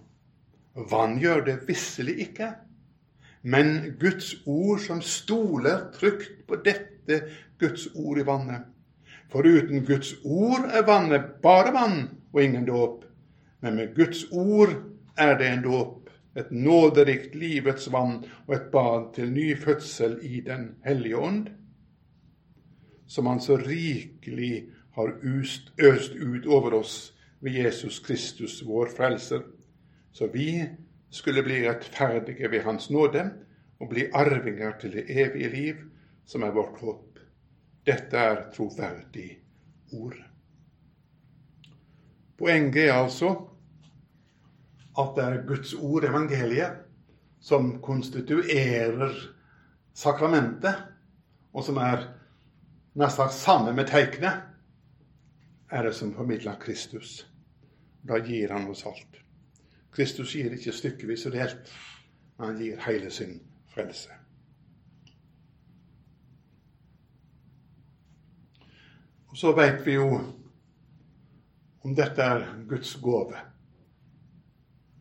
[0.92, 2.54] vann gjør det visselig ikke.
[3.44, 7.22] men Guds ord som stoler trygt på dette
[7.58, 8.68] Guds ord i vannet.
[9.34, 12.04] For uten Guds ord er vannet bare vann
[12.34, 13.06] og ingen dåp.
[13.62, 14.76] Men med Guds ord
[15.18, 20.42] er det en dåp, et nåderikt livets vann og et bad til ny fødsel i
[20.42, 21.50] Den hellige ånd,
[23.08, 25.72] som Han så rikelig har øst
[26.16, 29.42] ut over oss ved Jesus Kristus, vår frelser,
[30.12, 30.64] så vi
[31.10, 33.30] skulle bli rettferdige ved Hans nåde
[33.80, 35.76] og bli arvinger til det evige liv,
[36.26, 37.20] som er vårt håp.
[37.86, 39.40] Dette er troverdig
[39.94, 40.18] ord.
[42.38, 43.36] Poenget er altså
[45.00, 46.72] at det er Guds ord, evangeliet,
[47.40, 49.14] som konstituerer
[49.94, 50.76] sakramentet,
[51.54, 52.06] og som er
[52.96, 54.51] nesten sammen med teiknet,
[55.72, 57.28] er det som formidler Kristus.
[58.04, 59.22] Da gir han oss alt.
[59.92, 61.72] Kristus gir ikke stykkevis og delt,
[62.38, 63.38] men han gir hele sin
[63.72, 64.18] frelse.
[69.32, 70.08] Og Så veit vi jo
[71.82, 73.38] om dette er Guds gave,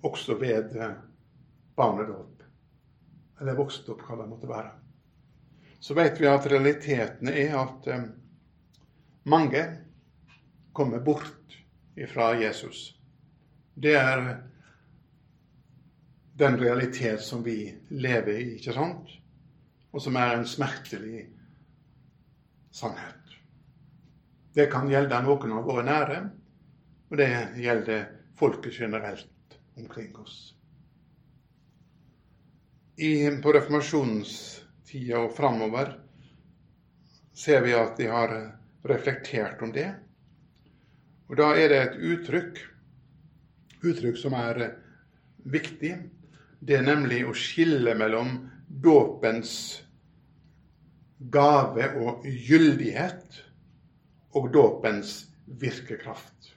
[0.02, 0.76] også ved
[1.76, 2.42] barnedåp,
[3.40, 4.70] eller vokst opp, hva det måtte være.
[5.80, 8.06] Så veit vi at realiteten er at um,
[9.24, 9.64] mange
[10.80, 11.58] kommer bort
[11.94, 12.94] ifra Jesus.
[13.74, 14.22] Det er
[16.40, 19.12] den realitet som vi lever i, ikke sant?
[19.92, 21.26] Og som er en smertelig
[22.72, 23.36] sannhet.
[24.56, 26.18] Det kan gjelde noen av våre nære,
[27.12, 28.08] og det gjelder
[28.40, 30.54] folket generelt omkring oss.
[32.96, 35.98] I, på reformasjonstida og framover
[37.36, 38.38] ser vi at de har
[38.88, 39.90] reflektert om det.
[41.30, 42.56] Og da er det et uttrykk,
[43.86, 44.64] uttrykk som er
[45.46, 45.92] viktig,
[46.58, 48.32] det er nemlig å skille mellom
[48.66, 49.52] dåpens
[51.30, 53.38] gave og gyldighet
[54.34, 55.14] og dåpens
[55.60, 56.50] virkekraft.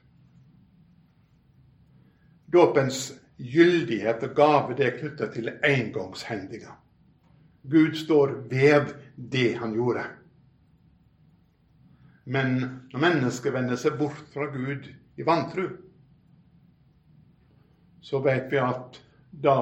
[2.54, 6.74] Dåpens gyldighet og gave det er knytta til engangshendinger.
[7.70, 10.10] Gud står ved det han gjorde.
[12.24, 12.56] Men
[12.94, 14.88] når mennesket vender seg bort fra Gud
[15.20, 15.68] i vantru,
[18.04, 19.00] så vet vi at
[19.44, 19.58] da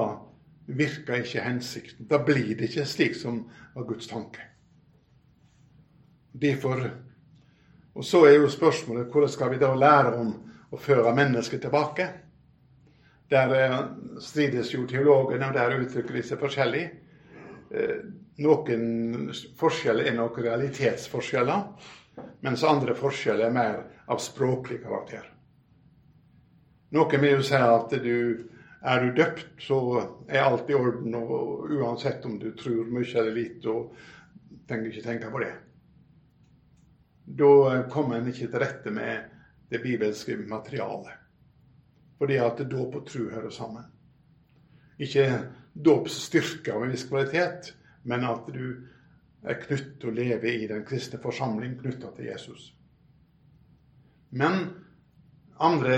[0.66, 2.06] virker ikke hensikten.
[2.10, 3.42] Da blir det ikke slik som
[3.74, 4.46] var Guds tanke.
[6.32, 6.90] Derfor,
[7.94, 10.32] og Så er jo spørsmålet hvordan skal vi da lære om
[10.72, 12.08] å føre mennesket tilbake?
[13.30, 13.78] Der eh,
[14.20, 16.84] strides jo teologene, og der uttrykker de seg forskjellig.
[17.72, 17.98] Eh,
[18.44, 21.64] noen forskjeller er nok realitetsforskjeller,
[22.40, 23.78] mens andre forskjeller er mer
[24.10, 25.24] av språklig karakter.
[26.92, 28.48] Noen vil jo si at du
[28.82, 29.78] er du døpt, så
[30.28, 33.94] er alt i orden, og uansett om du tror mye eller lite, og
[34.68, 35.52] trenger ikke tenke på det.
[37.38, 39.30] Da kommer en ikke til rette med
[39.70, 41.14] det bibelske materialet.
[42.18, 43.86] Fordi at dåp og tro hører sammen.
[44.98, 45.28] Ikke
[45.72, 47.72] dåpsstyrke av en viss kvalitet,
[48.02, 48.82] men at du
[49.42, 52.70] er knyttet å leve i den kristne forsamling knytta til Jesus.
[54.30, 54.68] Men
[55.62, 55.96] andre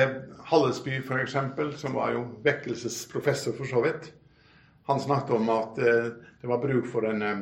[0.48, 1.36] Hallesby, f.eks.,
[1.80, 4.10] som var jo vekkelsesprofessor for så vidt,
[4.84, 6.08] han snakket om at eh,
[6.40, 7.38] det var bruk for en, eh,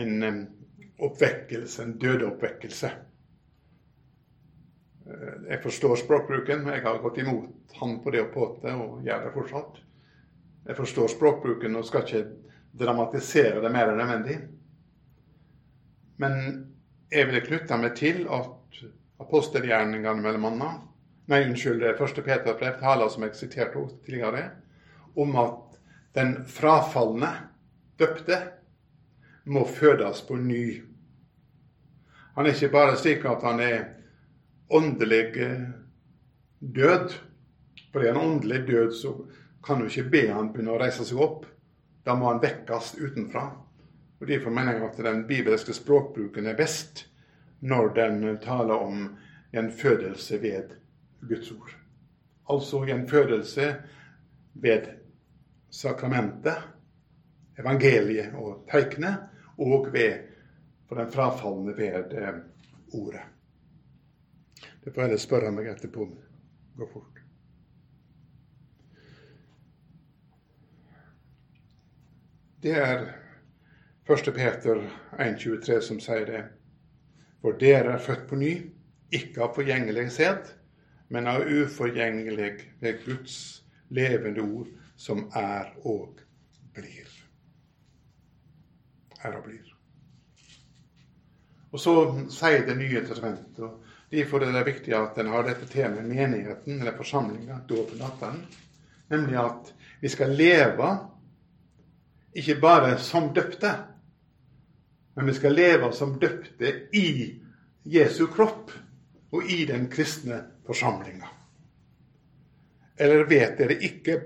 [0.00, 0.38] en, en
[1.04, 2.92] oppvekkelse, en dødeoppvekkelse.
[5.06, 9.26] Eh, jeg forstår språkbruken, jeg har gått imot han på det og påte, og gjør
[9.26, 9.82] det fortsatt.
[10.64, 12.24] Jeg forstår språkbruken og skal ikke
[12.80, 14.38] dramatisere det mer enn nødvendig.
[16.16, 16.34] Men
[17.10, 18.82] jeg ville knytte meg til at
[19.22, 20.90] apostelgjerningene mellom annet
[21.24, 24.42] Nei, unnskyld, det første Peter brev taler som jeg siterte tidligere,
[25.16, 25.78] om at
[26.12, 27.30] den frafalne
[27.96, 28.36] døpte
[29.48, 30.82] må fødes på ny.
[32.36, 33.78] Han er ikke bare slik at han er
[34.68, 35.22] åndelig
[36.60, 37.16] død.
[37.92, 39.16] For er han åndelig død, så
[39.64, 41.46] kan du ikke be han begynne å reise seg opp.
[42.04, 43.48] Da må han vekkes utenfra.
[44.24, 47.02] Og Derfor mener jeg at den bibelske språkbruken er best
[47.60, 49.16] når den taler om
[49.52, 50.70] en fødelse ved
[51.28, 51.74] Guds ord.
[52.50, 53.66] Altså gjenfødelse
[54.54, 54.86] ved
[55.70, 56.56] sakramentet,
[57.58, 59.18] evangeliet og teiknet,
[59.58, 60.14] og ved
[60.88, 62.38] for den frafalne ved eh,
[62.94, 63.20] ordet.
[64.84, 66.06] Det får jeg spørre meg etterpå.
[66.78, 67.20] Gå fort.
[72.62, 73.23] Det er
[74.06, 74.34] 1.
[74.34, 76.40] Peter 1,23 som sier det.
[77.40, 78.50] For dere er født på ny,
[79.16, 80.10] ikke av forgjengelig
[81.08, 83.36] men av uforgjengelig ved Guds
[83.88, 86.20] levende ord, som er og
[86.74, 87.08] blir.
[89.24, 89.72] er og blir.
[91.72, 91.94] Og så
[92.30, 93.70] sier Det nye testamentet,
[94.10, 98.46] derfor er det viktig at en har dette temaet menigheten, eller forsamlinga, dåpen,
[99.08, 100.92] nemlig at vi skal leve
[102.34, 103.93] ikke bare som døpte,
[105.14, 107.08] men vi skal leve som døpte i
[107.84, 108.72] Jesu kropp
[109.34, 111.28] og i den kristne forsamlinga.
[112.98, 114.18] Eller vet dere ikke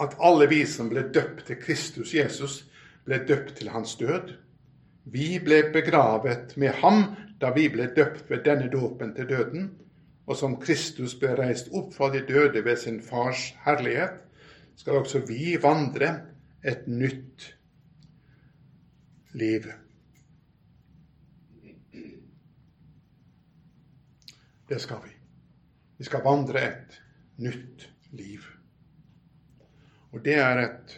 [0.00, 2.64] at alle vi som ble døpt til Kristus Jesus,
[3.04, 4.34] ble døpt til hans død?
[5.04, 7.04] Vi ble begravet med ham
[7.40, 9.72] da vi ble døpt ved denne dåpen til døden,
[10.26, 14.22] og som Kristus ble reist opp fra de døde ved sin fars herlighet,
[14.76, 16.14] skal også vi vandre
[16.64, 17.50] et nytt
[19.34, 19.68] liv.
[24.74, 25.10] Det skal vi.
[25.96, 26.94] Vi skal vandre et
[27.36, 28.42] nytt liv.
[30.10, 30.94] Og det er et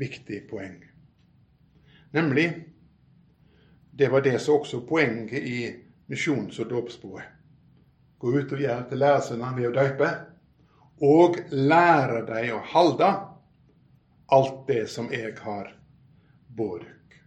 [0.00, 0.78] viktig poeng.
[2.16, 2.46] Nemlig
[3.92, 5.58] det var det som også poenget i
[6.08, 7.26] misjons- og dåpsboet.
[8.18, 10.08] Gå ut og gjør til læresønnene ved å døype,
[11.04, 13.10] og lære dem å holde
[14.38, 15.68] alt det som jeg har
[16.48, 17.18] båret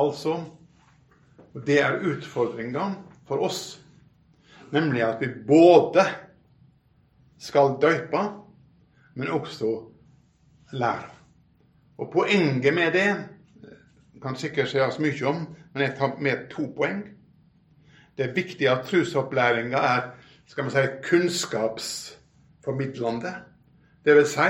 [0.00, 0.38] Altså,
[1.52, 2.86] og det er utfordringa
[3.28, 3.60] for oss,
[4.72, 6.04] nemlig at vi både
[7.38, 8.18] skal døype,
[9.14, 9.82] men også
[10.72, 11.10] lære.
[11.98, 13.24] Og poenget med det
[14.22, 17.08] kan sikkert sies mye om, men jeg tar med to poeng.
[18.16, 20.00] Det er viktig at trosopplæringa er
[20.48, 20.78] skal man si,
[21.10, 23.34] kunnskapsformidlende.
[24.04, 24.40] Det vil si,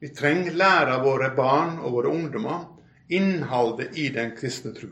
[0.00, 2.78] vi trenger lære våre barn og våre ungdommer
[3.08, 4.86] innholdet i den kristne tro.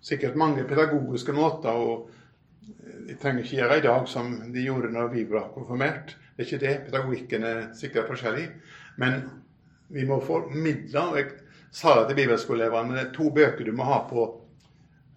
[0.00, 2.10] Sikkert mange pedagogiske måter, og
[3.08, 6.14] de trenger ikke gjøre i dag som de gjorde når vi ble konfirmert.
[6.36, 6.74] Det er ikke det.
[6.86, 8.46] Pedagogikken er sikkert forskjellig.
[9.00, 9.22] Men
[9.88, 11.00] vi må formidle.
[11.00, 11.30] og Jeg
[11.72, 12.94] sa det til bibelskoleelevene.
[12.98, 14.28] Det er to bøker du må ha på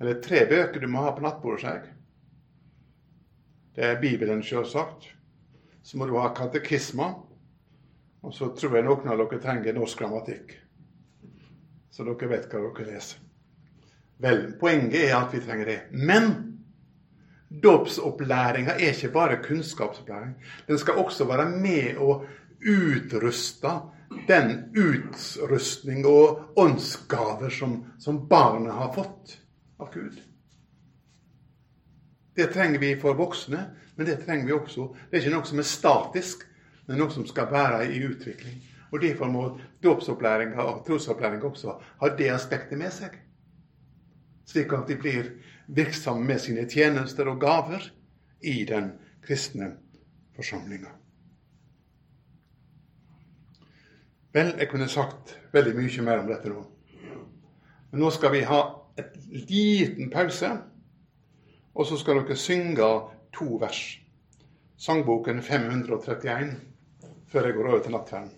[0.02, 1.62] eller tre bøker du må ha på nattbordet.
[1.62, 1.92] Seg.
[3.76, 5.12] Det er Bibelen, selvsagt.
[5.84, 7.12] Så må du ha katekisma.
[8.26, 10.58] Og så tror jeg noen av dere trenger norsk grammatikk
[11.92, 13.20] så dere vet hva dere leser.
[14.22, 15.80] Vel, poenget er at vi trenger det.
[15.92, 16.51] Men
[17.64, 20.36] dåpsopplæringa er ikke bare kunnskapsopplæring.
[20.68, 22.22] Den skal også være med å
[22.62, 23.74] utruste
[24.28, 29.38] den utrustning og åndsgaver som, som barnet har fått
[29.80, 30.20] av Gud.
[32.36, 34.88] Det trenger vi for voksne, men det trenger vi også.
[35.10, 36.46] Det er ikke noe som er statisk,
[36.88, 38.62] men noe som skal være i utvikling.
[38.92, 39.44] Og Derfor må
[39.84, 43.16] dåpsopplæringa og trosopplæringa også ha det aspektet med seg.
[44.48, 45.30] Slik at de blir
[45.76, 47.86] virksomme med sine tjenester og gaver
[48.42, 48.92] i den
[49.24, 49.72] kristne
[50.36, 50.92] forsamlinga.
[54.34, 56.62] Vel, jeg kunne sagt veldig mye mer om dette nå.
[57.92, 58.62] Men nå skal vi ha
[59.00, 60.52] et liten pause,
[61.76, 62.92] og så skal dere synge
[63.36, 63.82] to vers.
[64.80, 66.56] Sangboken 531
[67.32, 68.32] før jeg går over til nattverden.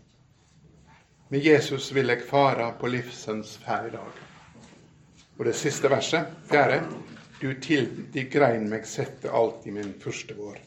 [1.30, 4.20] Med Jesus vil jeg fara på livsens ferd i dag.
[5.40, 6.84] Og det siste verset, fjerde.
[7.44, 10.62] Du til de grein meg sette alt i min første vår.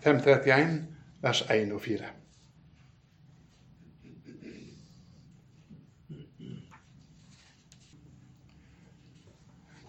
[0.00, 0.78] 531,
[1.20, 2.08] vers 1 og 4.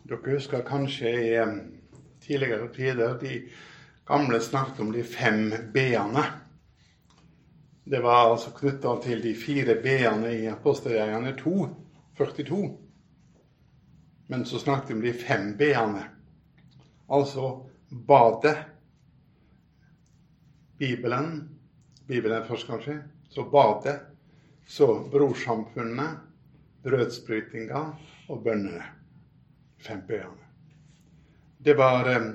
[0.10, 1.32] Dere husker kanskje i
[2.28, 3.39] tidligere tider de
[4.12, 6.26] gamle snakket om de fem b-ene.
[7.88, 11.58] Det var altså knytta til de fire b-ene i apostelgjengene 2,
[12.20, 12.88] 42.
[14.30, 16.04] Men så snakket vi om de fem b-ene.
[17.08, 18.58] Altså badet,
[20.78, 21.50] Bibelen,
[22.08, 23.96] Bibelen først kanskje, så badet,
[24.68, 26.22] så brorsamfunnet,
[26.86, 27.82] brødsbrytinga
[28.30, 28.86] og bønnene.
[29.82, 30.46] Fem b-ene.
[31.58, 32.32] Det var um,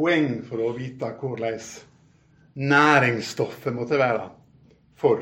[0.00, 1.60] poeng for å vite hvordan
[2.54, 4.30] næringsstoffet måtte være
[4.96, 5.20] for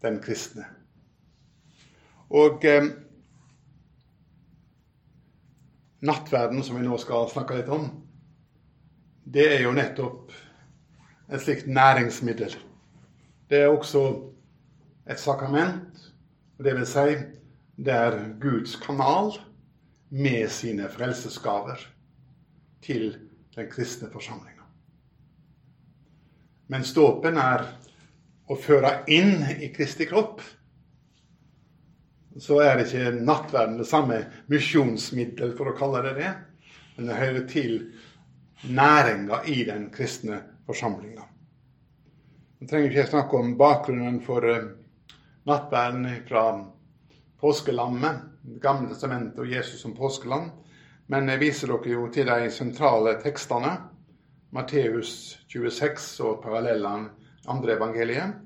[0.00, 0.64] den kristne.
[2.32, 2.86] Og eh,
[6.04, 7.88] nattverden, som vi nå skal snakke litt om,
[9.24, 10.32] det er jo nettopp
[11.32, 12.54] et slikt næringsmiddel.
[13.48, 14.04] Det er også
[15.08, 16.00] et sakrament,
[16.60, 16.92] dvs.
[16.92, 17.16] si
[17.76, 19.32] det er Guds kanal
[20.14, 21.80] med sine frelsesgaver
[22.84, 23.16] til
[23.56, 24.62] den kristne forsamlinga.
[26.70, 27.66] Mens dåpen er
[28.48, 30.40] å føre inn i Kristi kropp,
[32.40, 34.18] så er ikke nattverden det samme
[34.50, 36.32] misjonsmiddel, for å kalle det det.
[36.96, 37.76] Men det hører til
[38.70, 41.26] næringa i den kristne forsamlinga.
[42.58, 44.70] Vi trenger ikke snakke om bakgrunnen for uh,
[45.46, 46.44] nattverden fra
[47.40, 50.50] påskelammet, Det gamle testamentet og Jesus som påskeland.
[51.08, 53.70] Men jeg viser dere jo til de sentrale tekstene.
[54.52, 57.08] Matteus 26 og parallellene
[57.48, 58.36] andre evangeliet.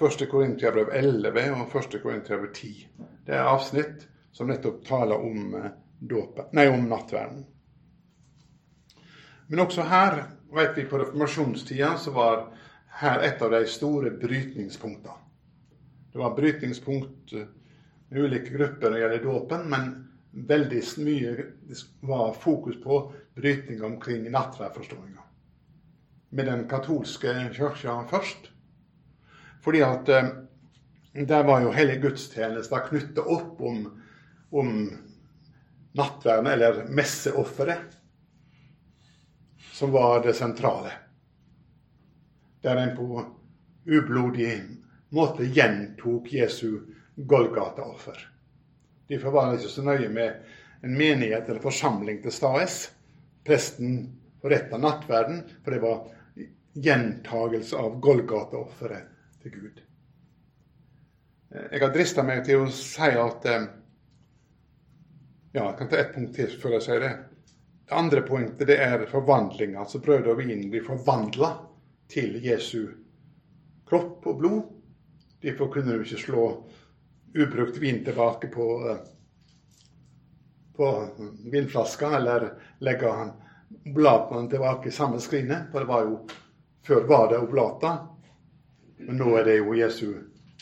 [0.00, 0.28] 1.
[0.30, 2.00] Korintiabrev 11 og 1.
[2.02, 2.88] Korintiabrev 10.
[3.26, 5.54] Det er avsnitt som nettopp taler om,
[5.98, 7.44] dope, nei, om nattverden.
[9.46, 10.22] Men også her
[10.54, 12.46] vet vi på reformasjonstida så var
[13.00, 15.22] her et av de store brytningspunktene.
[16.12, 17.34] Det var brytningspunkt
[18.08, 19.88] med ulike grupper når det gjelder dåpen, men
[20.48, 21.34] veldig mye
[22.08, 23.00] var fokus på
[23.36, 25.24] brytning omkring nattverdforståinga.
[26.30, 28.50] Med den katolske kirka først.
[29.60, 30.32] Fordi at eh,
[31.24, 33.86] der var jo hele gudstjenesten knytta opp om,
[34.50, 34.72] om
[35.96, 37.96] nattverden, eller messeofferet,
[39.72, 40.92] som var det sentrale.
[42.62, 43.24] Der en på
[43.86, 44.60] ublodig
[45.08, 46.80] måte gjentok Jesu
[47.16, 48.18] Golgata-offer.
[49.08, 50.40] Derfor var det ikke så nøye med
[50.82, 52.78] en menighet eller forsamling til stades.
[53.46, 54.00] Presten
[54.42, 56.02] forretta nattverden, for det var
[56.74, 59.12] gjentagelse av Golgata-offeret
[59.42, 59.85] til Gud.
[61.56, 63.66] Jeg har drista meg til å si at eh,
[65.56, 67.12] Ja, jeg kan ta ett punkt til før jeg sier det.
[67.88, 69.76] Det andre punktet det er forvandling.
[69.80, 71.54] Altså brød og vin blir forvandla
[72.12, 72.90] til Jesu
[73.88, 74.66] kropp og blod.
[75.40, 76.44] Derfor kunne du ikke slå
[77.36, 79.00] ubrukt vin tilbake på, eh,
[80.76, 80.90] på
[81.52, 82.50] vinflaska, eller
[82.84, 83.14] legge
[83.94, 85.70] bladene tilbake i samme skrinet.
[85.72, 86.26] For det var jo
[86.86, 87.96] Før var det oblata,
[88.98, 90.12] men nå er det jo Jesu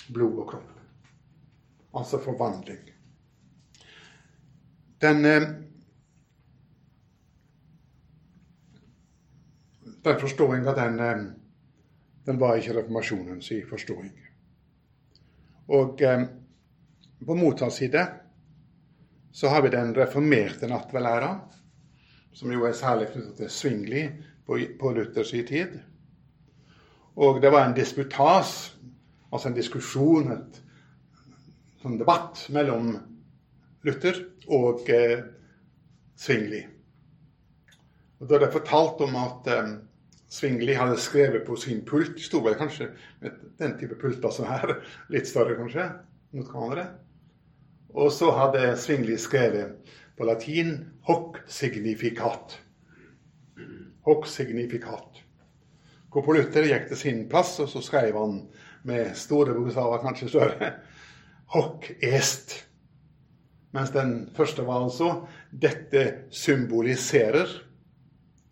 [0.08, 0.73] blod og kropp.
[1.94, 2.78] Altså forvandling.
[5.00, 5.42] Den, eh,
[10.04, 11.24] den forståinga, den, eh,
[12.26, 14.12] den var ikke reformasjonens forståing.
[15.68, 16.26] Og eh,
[17.26, 18.06] på motsatt side
[19.32, 21.40] så har vi den reformerte nattverdlæra,
[22.32, 24.04] som jo er særlig knyttet til Svingli
[24.46, 25.78] på, på Luthers tid.
[27.16, 28.76] Og det var en disputas,
[29.32, 30.63] altså en diskusjon, et
[31.84, 32.94] sånn debatt mellom
[33.84, 35.20] Luther og eh,
[36.16, 36.62] Svingli.
[38.20, 39.74] Og Da er det fortalt om at eh,
[40.32, 42.88] Svingli hadde skrevet på sin pult, sto vel kanskje
[43.20, 44.78] med den type pulter som her,
[45.12, 45.90] litt større kanskje,
[46.32, 46.86] mot hverandre.
[47.94, 52.56] Og så hadde Svingli skrevet på latin 'hoc significat'.
[54.08, 55.20] Hoc significat.
[56.08, 58.40] Hvor på Luther gikk til sin plass, og så skrev han
[58.84, 60.72] med store bokstaver, kanskje større,
[61.54, 62.64] 'hoc est'.
[63.72, 67.62] Mens den første var altså 'dette symboliserer'.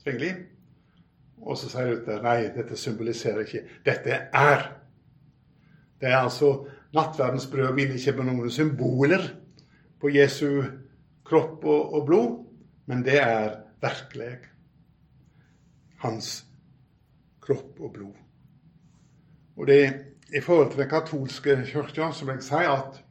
[0.03, 0.32] Svingli.
[1.42, 3.64] Og så sier Luther nei, dette symboliserer ikke.
[3.84, 4.62] Dette er.
[6.00, 9.22] Det er altså Nattverdens brød vil ikke på noen symboler
[10.00, 10.62] på Jesu
[11.24, 12.32] kropp og, og blod,
[12.86, 14.38] men det er virkelig
[16.03, 16.44] hans
[17.42, 18.18] kropp og blod.
[19.57, 23.03] Og det I forhold til den katolske kirka så vil jeg si at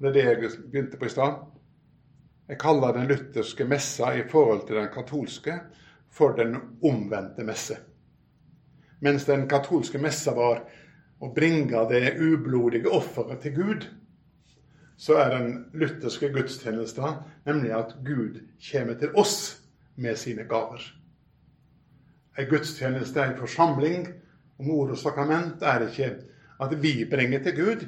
[0.00, 1.38] det er det jeg begynte på i stad.
[2.48, 5.54] Jeg kaller den lutherske messa i forhold til den katolske
[6.12, 7.78] for den omvendte messe.
[9.00, 10.64] Mens den katolske messa var
[11.20, 13.88] å bringe det ublodige offeret til Gud,
[15.00, 19.62] så er den lutherske gudstjenesten nemlig at Gud kommer til oss
[19.96, 20.82] med sine gaver.
[22.36, 24.10] En gudstjeneste, er en forsamling
[24.60, 26.10] ord og sakrament, er ikke
[26.60, 27.86] at vi bringer til Gud,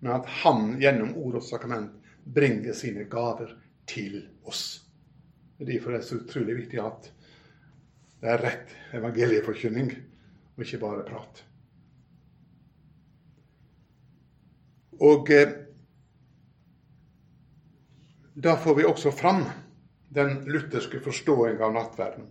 [0.00, 1.94] men at Han gjennom ord og sakrament
[2.34, 3.54] bringer sine gaver
[3.86, 4.84] til oss.
[5.58, 7.10] Derfor er det så utrolig viktig at
[8.20, 9.90] det er rett evangelieforkynning,
[10.56, 11.42] og ikke bare prat.
[15.04, 15.52] Og eh,
[18.34, 19.44] da får vi også fram
[20.14, 22.30] den lutherske forståingen av nattverden.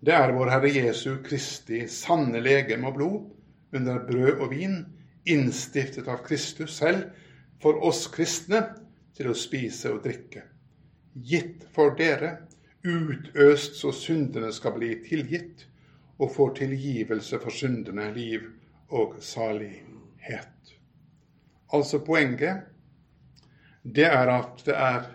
[0.00, 4.78] Det er vår Herre Jesu Kristi sanne legeme og blod under brød og vin,
[5.28, 7.10] innstiftet av Kristus selv
[7.60, 8.62] for oss kristne
[9.16, 10.46] til å spise og drikke.
[11.12, 12.46] Gitt for dere
[12.80, 15.66] utøst så syndene skal bli tilgitt,
[16.20, 18.42] og får tilgivelse for syndene, liv
[18.92, 20.74] og salighet.
[21.72, 22.66] Altså poenget,
[23.82, 25.06] det er at det er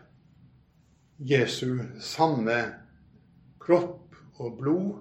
[1.17, 2.57] Jesu sanne
[3.61, 4.04] kropp
[4.37, 4.95] og blod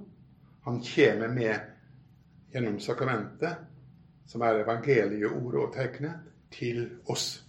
[0.64, 1.72] han kommer med
[2.52, 3.56] gjennom sakramentet,
[4.26, 7.42] som er evangeliet, ordet og tegnet, til oss.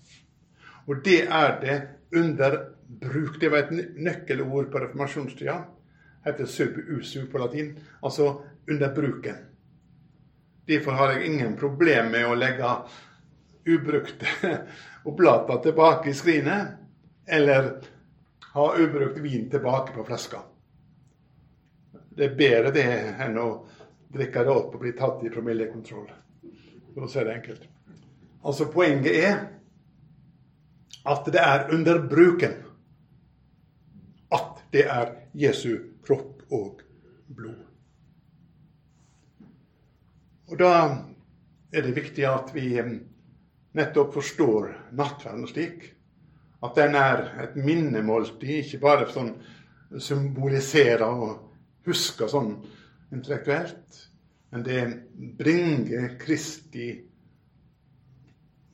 [0.89, 1.75] Og det er det
[2.17, 2.57] under
[3.01, 3.39] bruk.
[3.41, 5.55] Det var et nøkkelord på reformasjonstida.
[6.25, 7.75] Heter sub usu på latin.
[8.03, 9.37] Altså under bruken.
[10.67, 12.71] Derfor har jeg ingen problem med å legge
[13.65, 14.27] ubrukte
[15.09, 16.73] oblater tilbake i skrinet,
[17.25, 17.69] eller
[18.53, 20.41] ha ubrukt vin tilbake på flaska.
[22.15, 22.85] Det er bedre det
[23.25, 23.47] enn å
[24.15, 26.07] drikke det opp og bli tatt i promillekontroll.
[26.93, 27.65] For å si det enkelt.
[28.45, 29.35] Altså Poenget er
[31.05, 32.55] at det er under bruken
[34.33, 36.81] at det er Jesu kropp og
[37.27, 37.61] blod.
[40.45, 40.71] Og Da
[41.73, 42.69] er det viktig at vi
[43.75, 45.89] nettopp forstår nattverden slik
[46.63, 49.33] at den er et minnemåltid, ikke bare sånn
[49.99, 51.54] symboliserer og
[51.85, 52.55] husker sånn
[53.13, 53.99] intellektuelt,
[54.51, 54.81] men det
[55.37, 56.89] bringer Kristi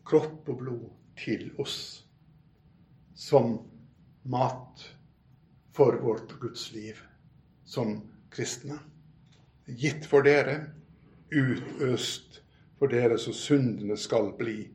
[0.08, 0.88] kropp og blod
[1.20, 1.78] til oss
[3.16, 3.54] som
[4.24, 4.84] mat
[5.76, 7.00] for vårt gudsliv
[7.66, 7.96] som
[8.34, 8.80] kristne.
[9.66, 10.58] Gitt for dere,
[11.32, 12.42] utøst
[12.80, 14.66] for dere, så syndene skal bli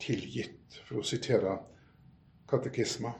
[0.00, 1.58] tilgitt, for å sitere
[2.48, 3.12] katekisma.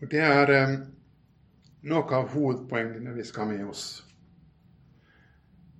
[0.00, 0.74] Og Det er eh,
[1.90, 3.86] noe av hovedpoengene vi skal ha med oss.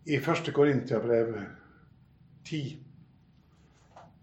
[0.05, 0.53] I 1.
[0.53, 1.37] Korintiabrev
[2.45, 2.85] 10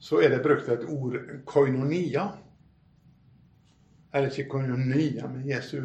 [0.02, 2.24] så er det brukt et ord koinonia.
[4.14, 5.78] Er det ikke koinonia med Jesu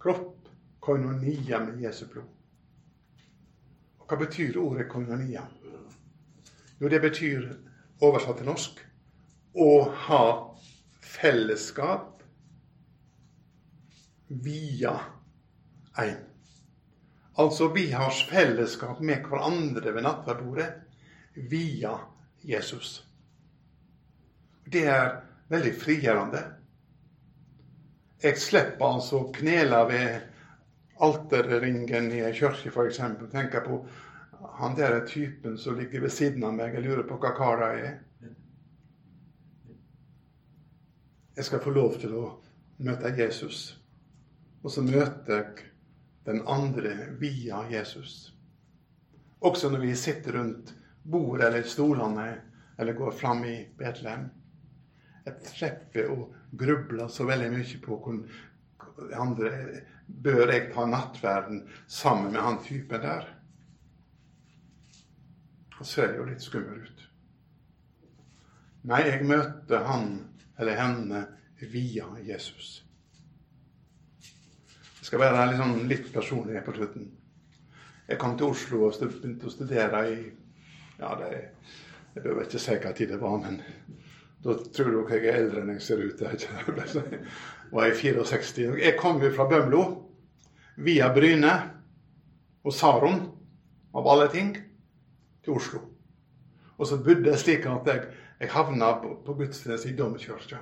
[0.00, 0.34] kropp?
[0.80, 2.26] Koinonia med Jesu blod.
[3.98, 5.44] Og Hva betyr ordet koinonia?
[6.80, 7.46] Jo, det betyr,
[8.00, 8.82] oversatt til norsk,
[9.54, 9.70] å
[10.06, 10.22] ha
[11.02, 12.17] fellesskap
[14.28, 15.00] via
[15.98, 16.16] en.
[17.38, 20.68] Altså, vi har fellesskap med hverandre ved nattverdbordet
[21.50, 21.94] via
[22.42, 23.06] Jesus.
[24.64, 26.42] Det er veldig frigjørende.
[28.22, 30.18] Jeg slipper altså å knele ved
[31.06, 33.00] alterringen i ei kirke, f.eks.
[33.30, 33.78] Tenker på
[34.58, 36.74] han der typen som ligger ved siden av meg.
[36.74, 37.96] Jeg lurer på hva kar det er.
[41.38, 42.24] Jeg skal få lov til å
[42.82, 43.78] møte Jesus.
[44.62, 45.68] Og så møter jeg
[46.26, 48.34] den andre via Jesus.
[49.40, 52.28] Også når vi sitter rundt bordet eller stolene
[52.78, 54.28] eller går fram i Betlehem
[55.28, 56.18] jeg slipper å
[56.58, 59.52] gruble så veldig mye på hvor andre
[60.08, 63.26] Bør jeg ta nattverden sammen med han typen der?
[65.76, 67.02] Han ser jo litt skummel ut.
[68.88, 70.08] Nei, jeg møter han
[70.56, 71.20] eller henne
[71.60, 72.86] via Jesus.
[75.08, 77.06] Skal være litt, sånn litt personlig på slutten.
[78.08, 80.18] Jeg kom til Oslo og begynte å studere i
[80.98, 81.30] ja, det,
[82.12, 83.56] Jeg bør ikke si hva tid det var, men
[84.44, 86.20] da tror dere jeg er eldre enn jeg ser ut.
[86.20, 87.22] Jeg
[87.72, 88.76] var i 64.
[88.82, 89.82] Jeg kom jo fra Bømlo
[90.84, 91.54] via Bryne
[92.64, 93.22] og Saron,
[93.96, 94.52] av alle ting,
[95.44, 95.86] til Oslo.
[96.76, 98.10] Og så bodde jeg slik at jeg,
[98.42, 100.60] jeg havna på, på gudstjeneste i domkirka.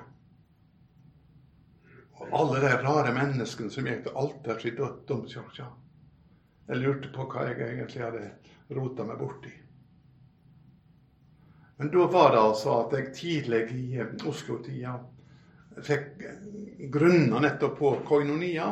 [2.17, 5.67] Og alle de rare menneskene som gikk til alters i domkirka.
[6.67, 8.23] Jeg lurte på hva jeg egentlig hadde
[8.75, 9.53] rota meg borti.
[11.77, 14.95] Men da var det altså at jeg tidlig i eh, Oslo-tida
[15.85, 16.23] fikk
[16.89, 18.71] grunna nettopp på koinonia.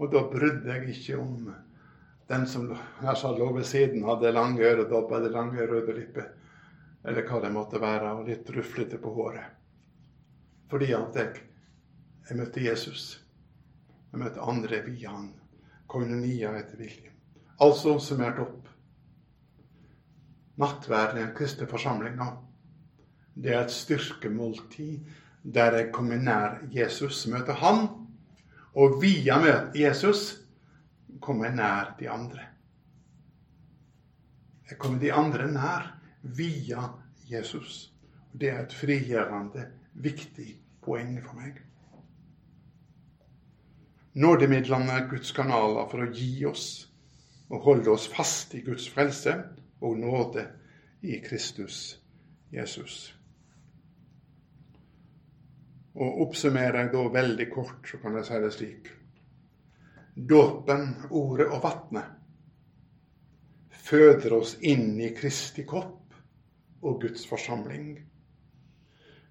[0.00, 1.50] Og da brydde jeg ikke om
[2.30, 6.28] den som jeg sa lå ved siden, hadde lange øredobber eller lange røde lipper,
[7.04, 9.59] eller hva det måtte være, og litt ruflete på håret.
[10.70, 11.44] Fordi at jeg,
[12.28, 13.04] jeg møtte Jesus.
[14.12, 15.32] Jeg møtte andre via han.
[15.90, 17.14] Koinonia etter William.
[17.60, 18.70] Altså summert opp
[20.60, 22.28] nattverd i den kristne forsamlinga.
[23.34, 27.86] Det er et styrkemåltid der jeg kommer nær Jesus, møter Han.
[28.76, 29.38] Og via
[29.74, 30.36] Jesus
[31.20, 32.44] kommer jeg nær de andre.
[34.70, 35.88] Jeg kommer de andre nær
[36.22, 36.90] via
[37.30, 37.92] Jesus.
[38.32, 39.66] Det er et frigjørende,
[40.02, 40.48] viktig
[40.84, 41.60] poeng for meg.
[44.20, 46.66] Nådemidlene er Guds kanaler for å gi oss
[47.50, 49.36] og holde oss fast i Guds frelse
[49.80, 50.46] og nåde
[51.06, 51.98] i Kristus
[52.52, 53.14] Jesus.
[55.94, 58.90] Og Oppsummerer jeg da veldig kort, så kan jeg si det slik.
[60.14, 62.16] Dåpen, ordet og vatnet
[63.90, 66.14] føder oss inn i Kristi kopp
[66.86, 67.98] og Guds forsamling.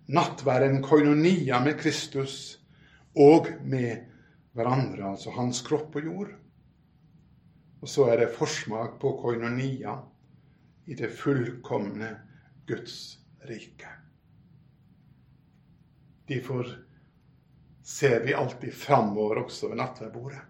[0.09, 2.57] Nattværen koinonia med Kristus
[3.15, 4.07] og med
[4.57, 6.31] hverandre, altså hans kropp og jord.
[7.81, 9.99] Og så er det forsmak på koinonia
[10.89, 12.09] i det fullkomne
[12.67, 13.93] Guds rike.
[16.29, 16.65] Derfor
[17.85, 20.41] ser vi alltid framover også ved nattverdbordet.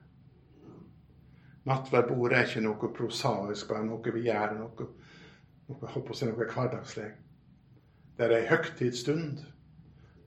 [1.68, 4.88] Nattverdbordet er ikke noe prosaisk, bare noe vi gjør, noe,
[5.68, 7.12] noe, noe hverdagslig.
[8.20, 9.38] Det er ei høgtidsstund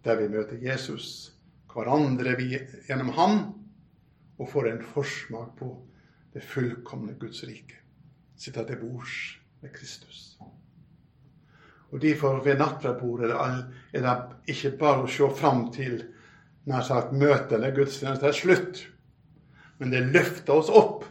[0.00, 1.34] der vi møter Jesus,
[1.68, 3.34] hverandre vi, gjennom Han,
[4.40, 5.68] og får en forsmak på
[6.32, 7.82] det fullkomne Guds rike.
[8.40, 9.18] Sitte til bords
[9.60, 10.38] med Kristus.
[11.92, 14.16] Og Derfor ved nattverdbordet er det
[14.56, 16.00] ikke bare å se fram til
[16.64, 18.86] nær sagt møtet eller gudstjeneste er slutt,
[19.76, 21.04] men det løfter oss opp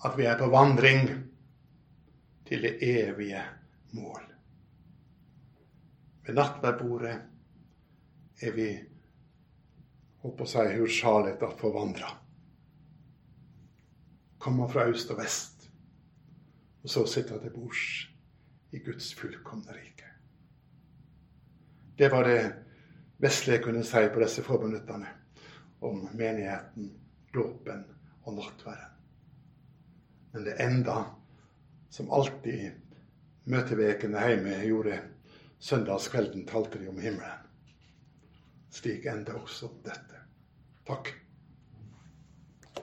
[0.00, 1.10] at vi er på vandring
[2.48, 3.44] til det evige
[3.92, 4.33] mål.
[6.26, 7.16] Ved nattverdbordet
[8.42, 8.68] er vi
[10.24, 12.10] håper si hursalet at forvandra.
[14.38, 15.68] Kommer fra øst og vest,
[16.82, 17.84] og så sitter til bords
[18.72, 20.08] i Guds fullkomne rike.
[21.98, 22.40] Det var det
[23.22, 25.12] vesle jeg kunne si på disse få minuttene
[25.84, 26.90] om menigheten,
[27.34, 27.84] dåpen
[28.24, 28.90] og nattverden.
[30.32, 31.04] Men det enda
[31.90, 32.72] som alltid
[33.44, 34.98] møtevekene hjemme gjorde.
[35.58, 37.44] Søndagskvelden talte de om himmelen.
[38.74, 40.24] Slik enda også dette.
[40.86, 41.12] Takk.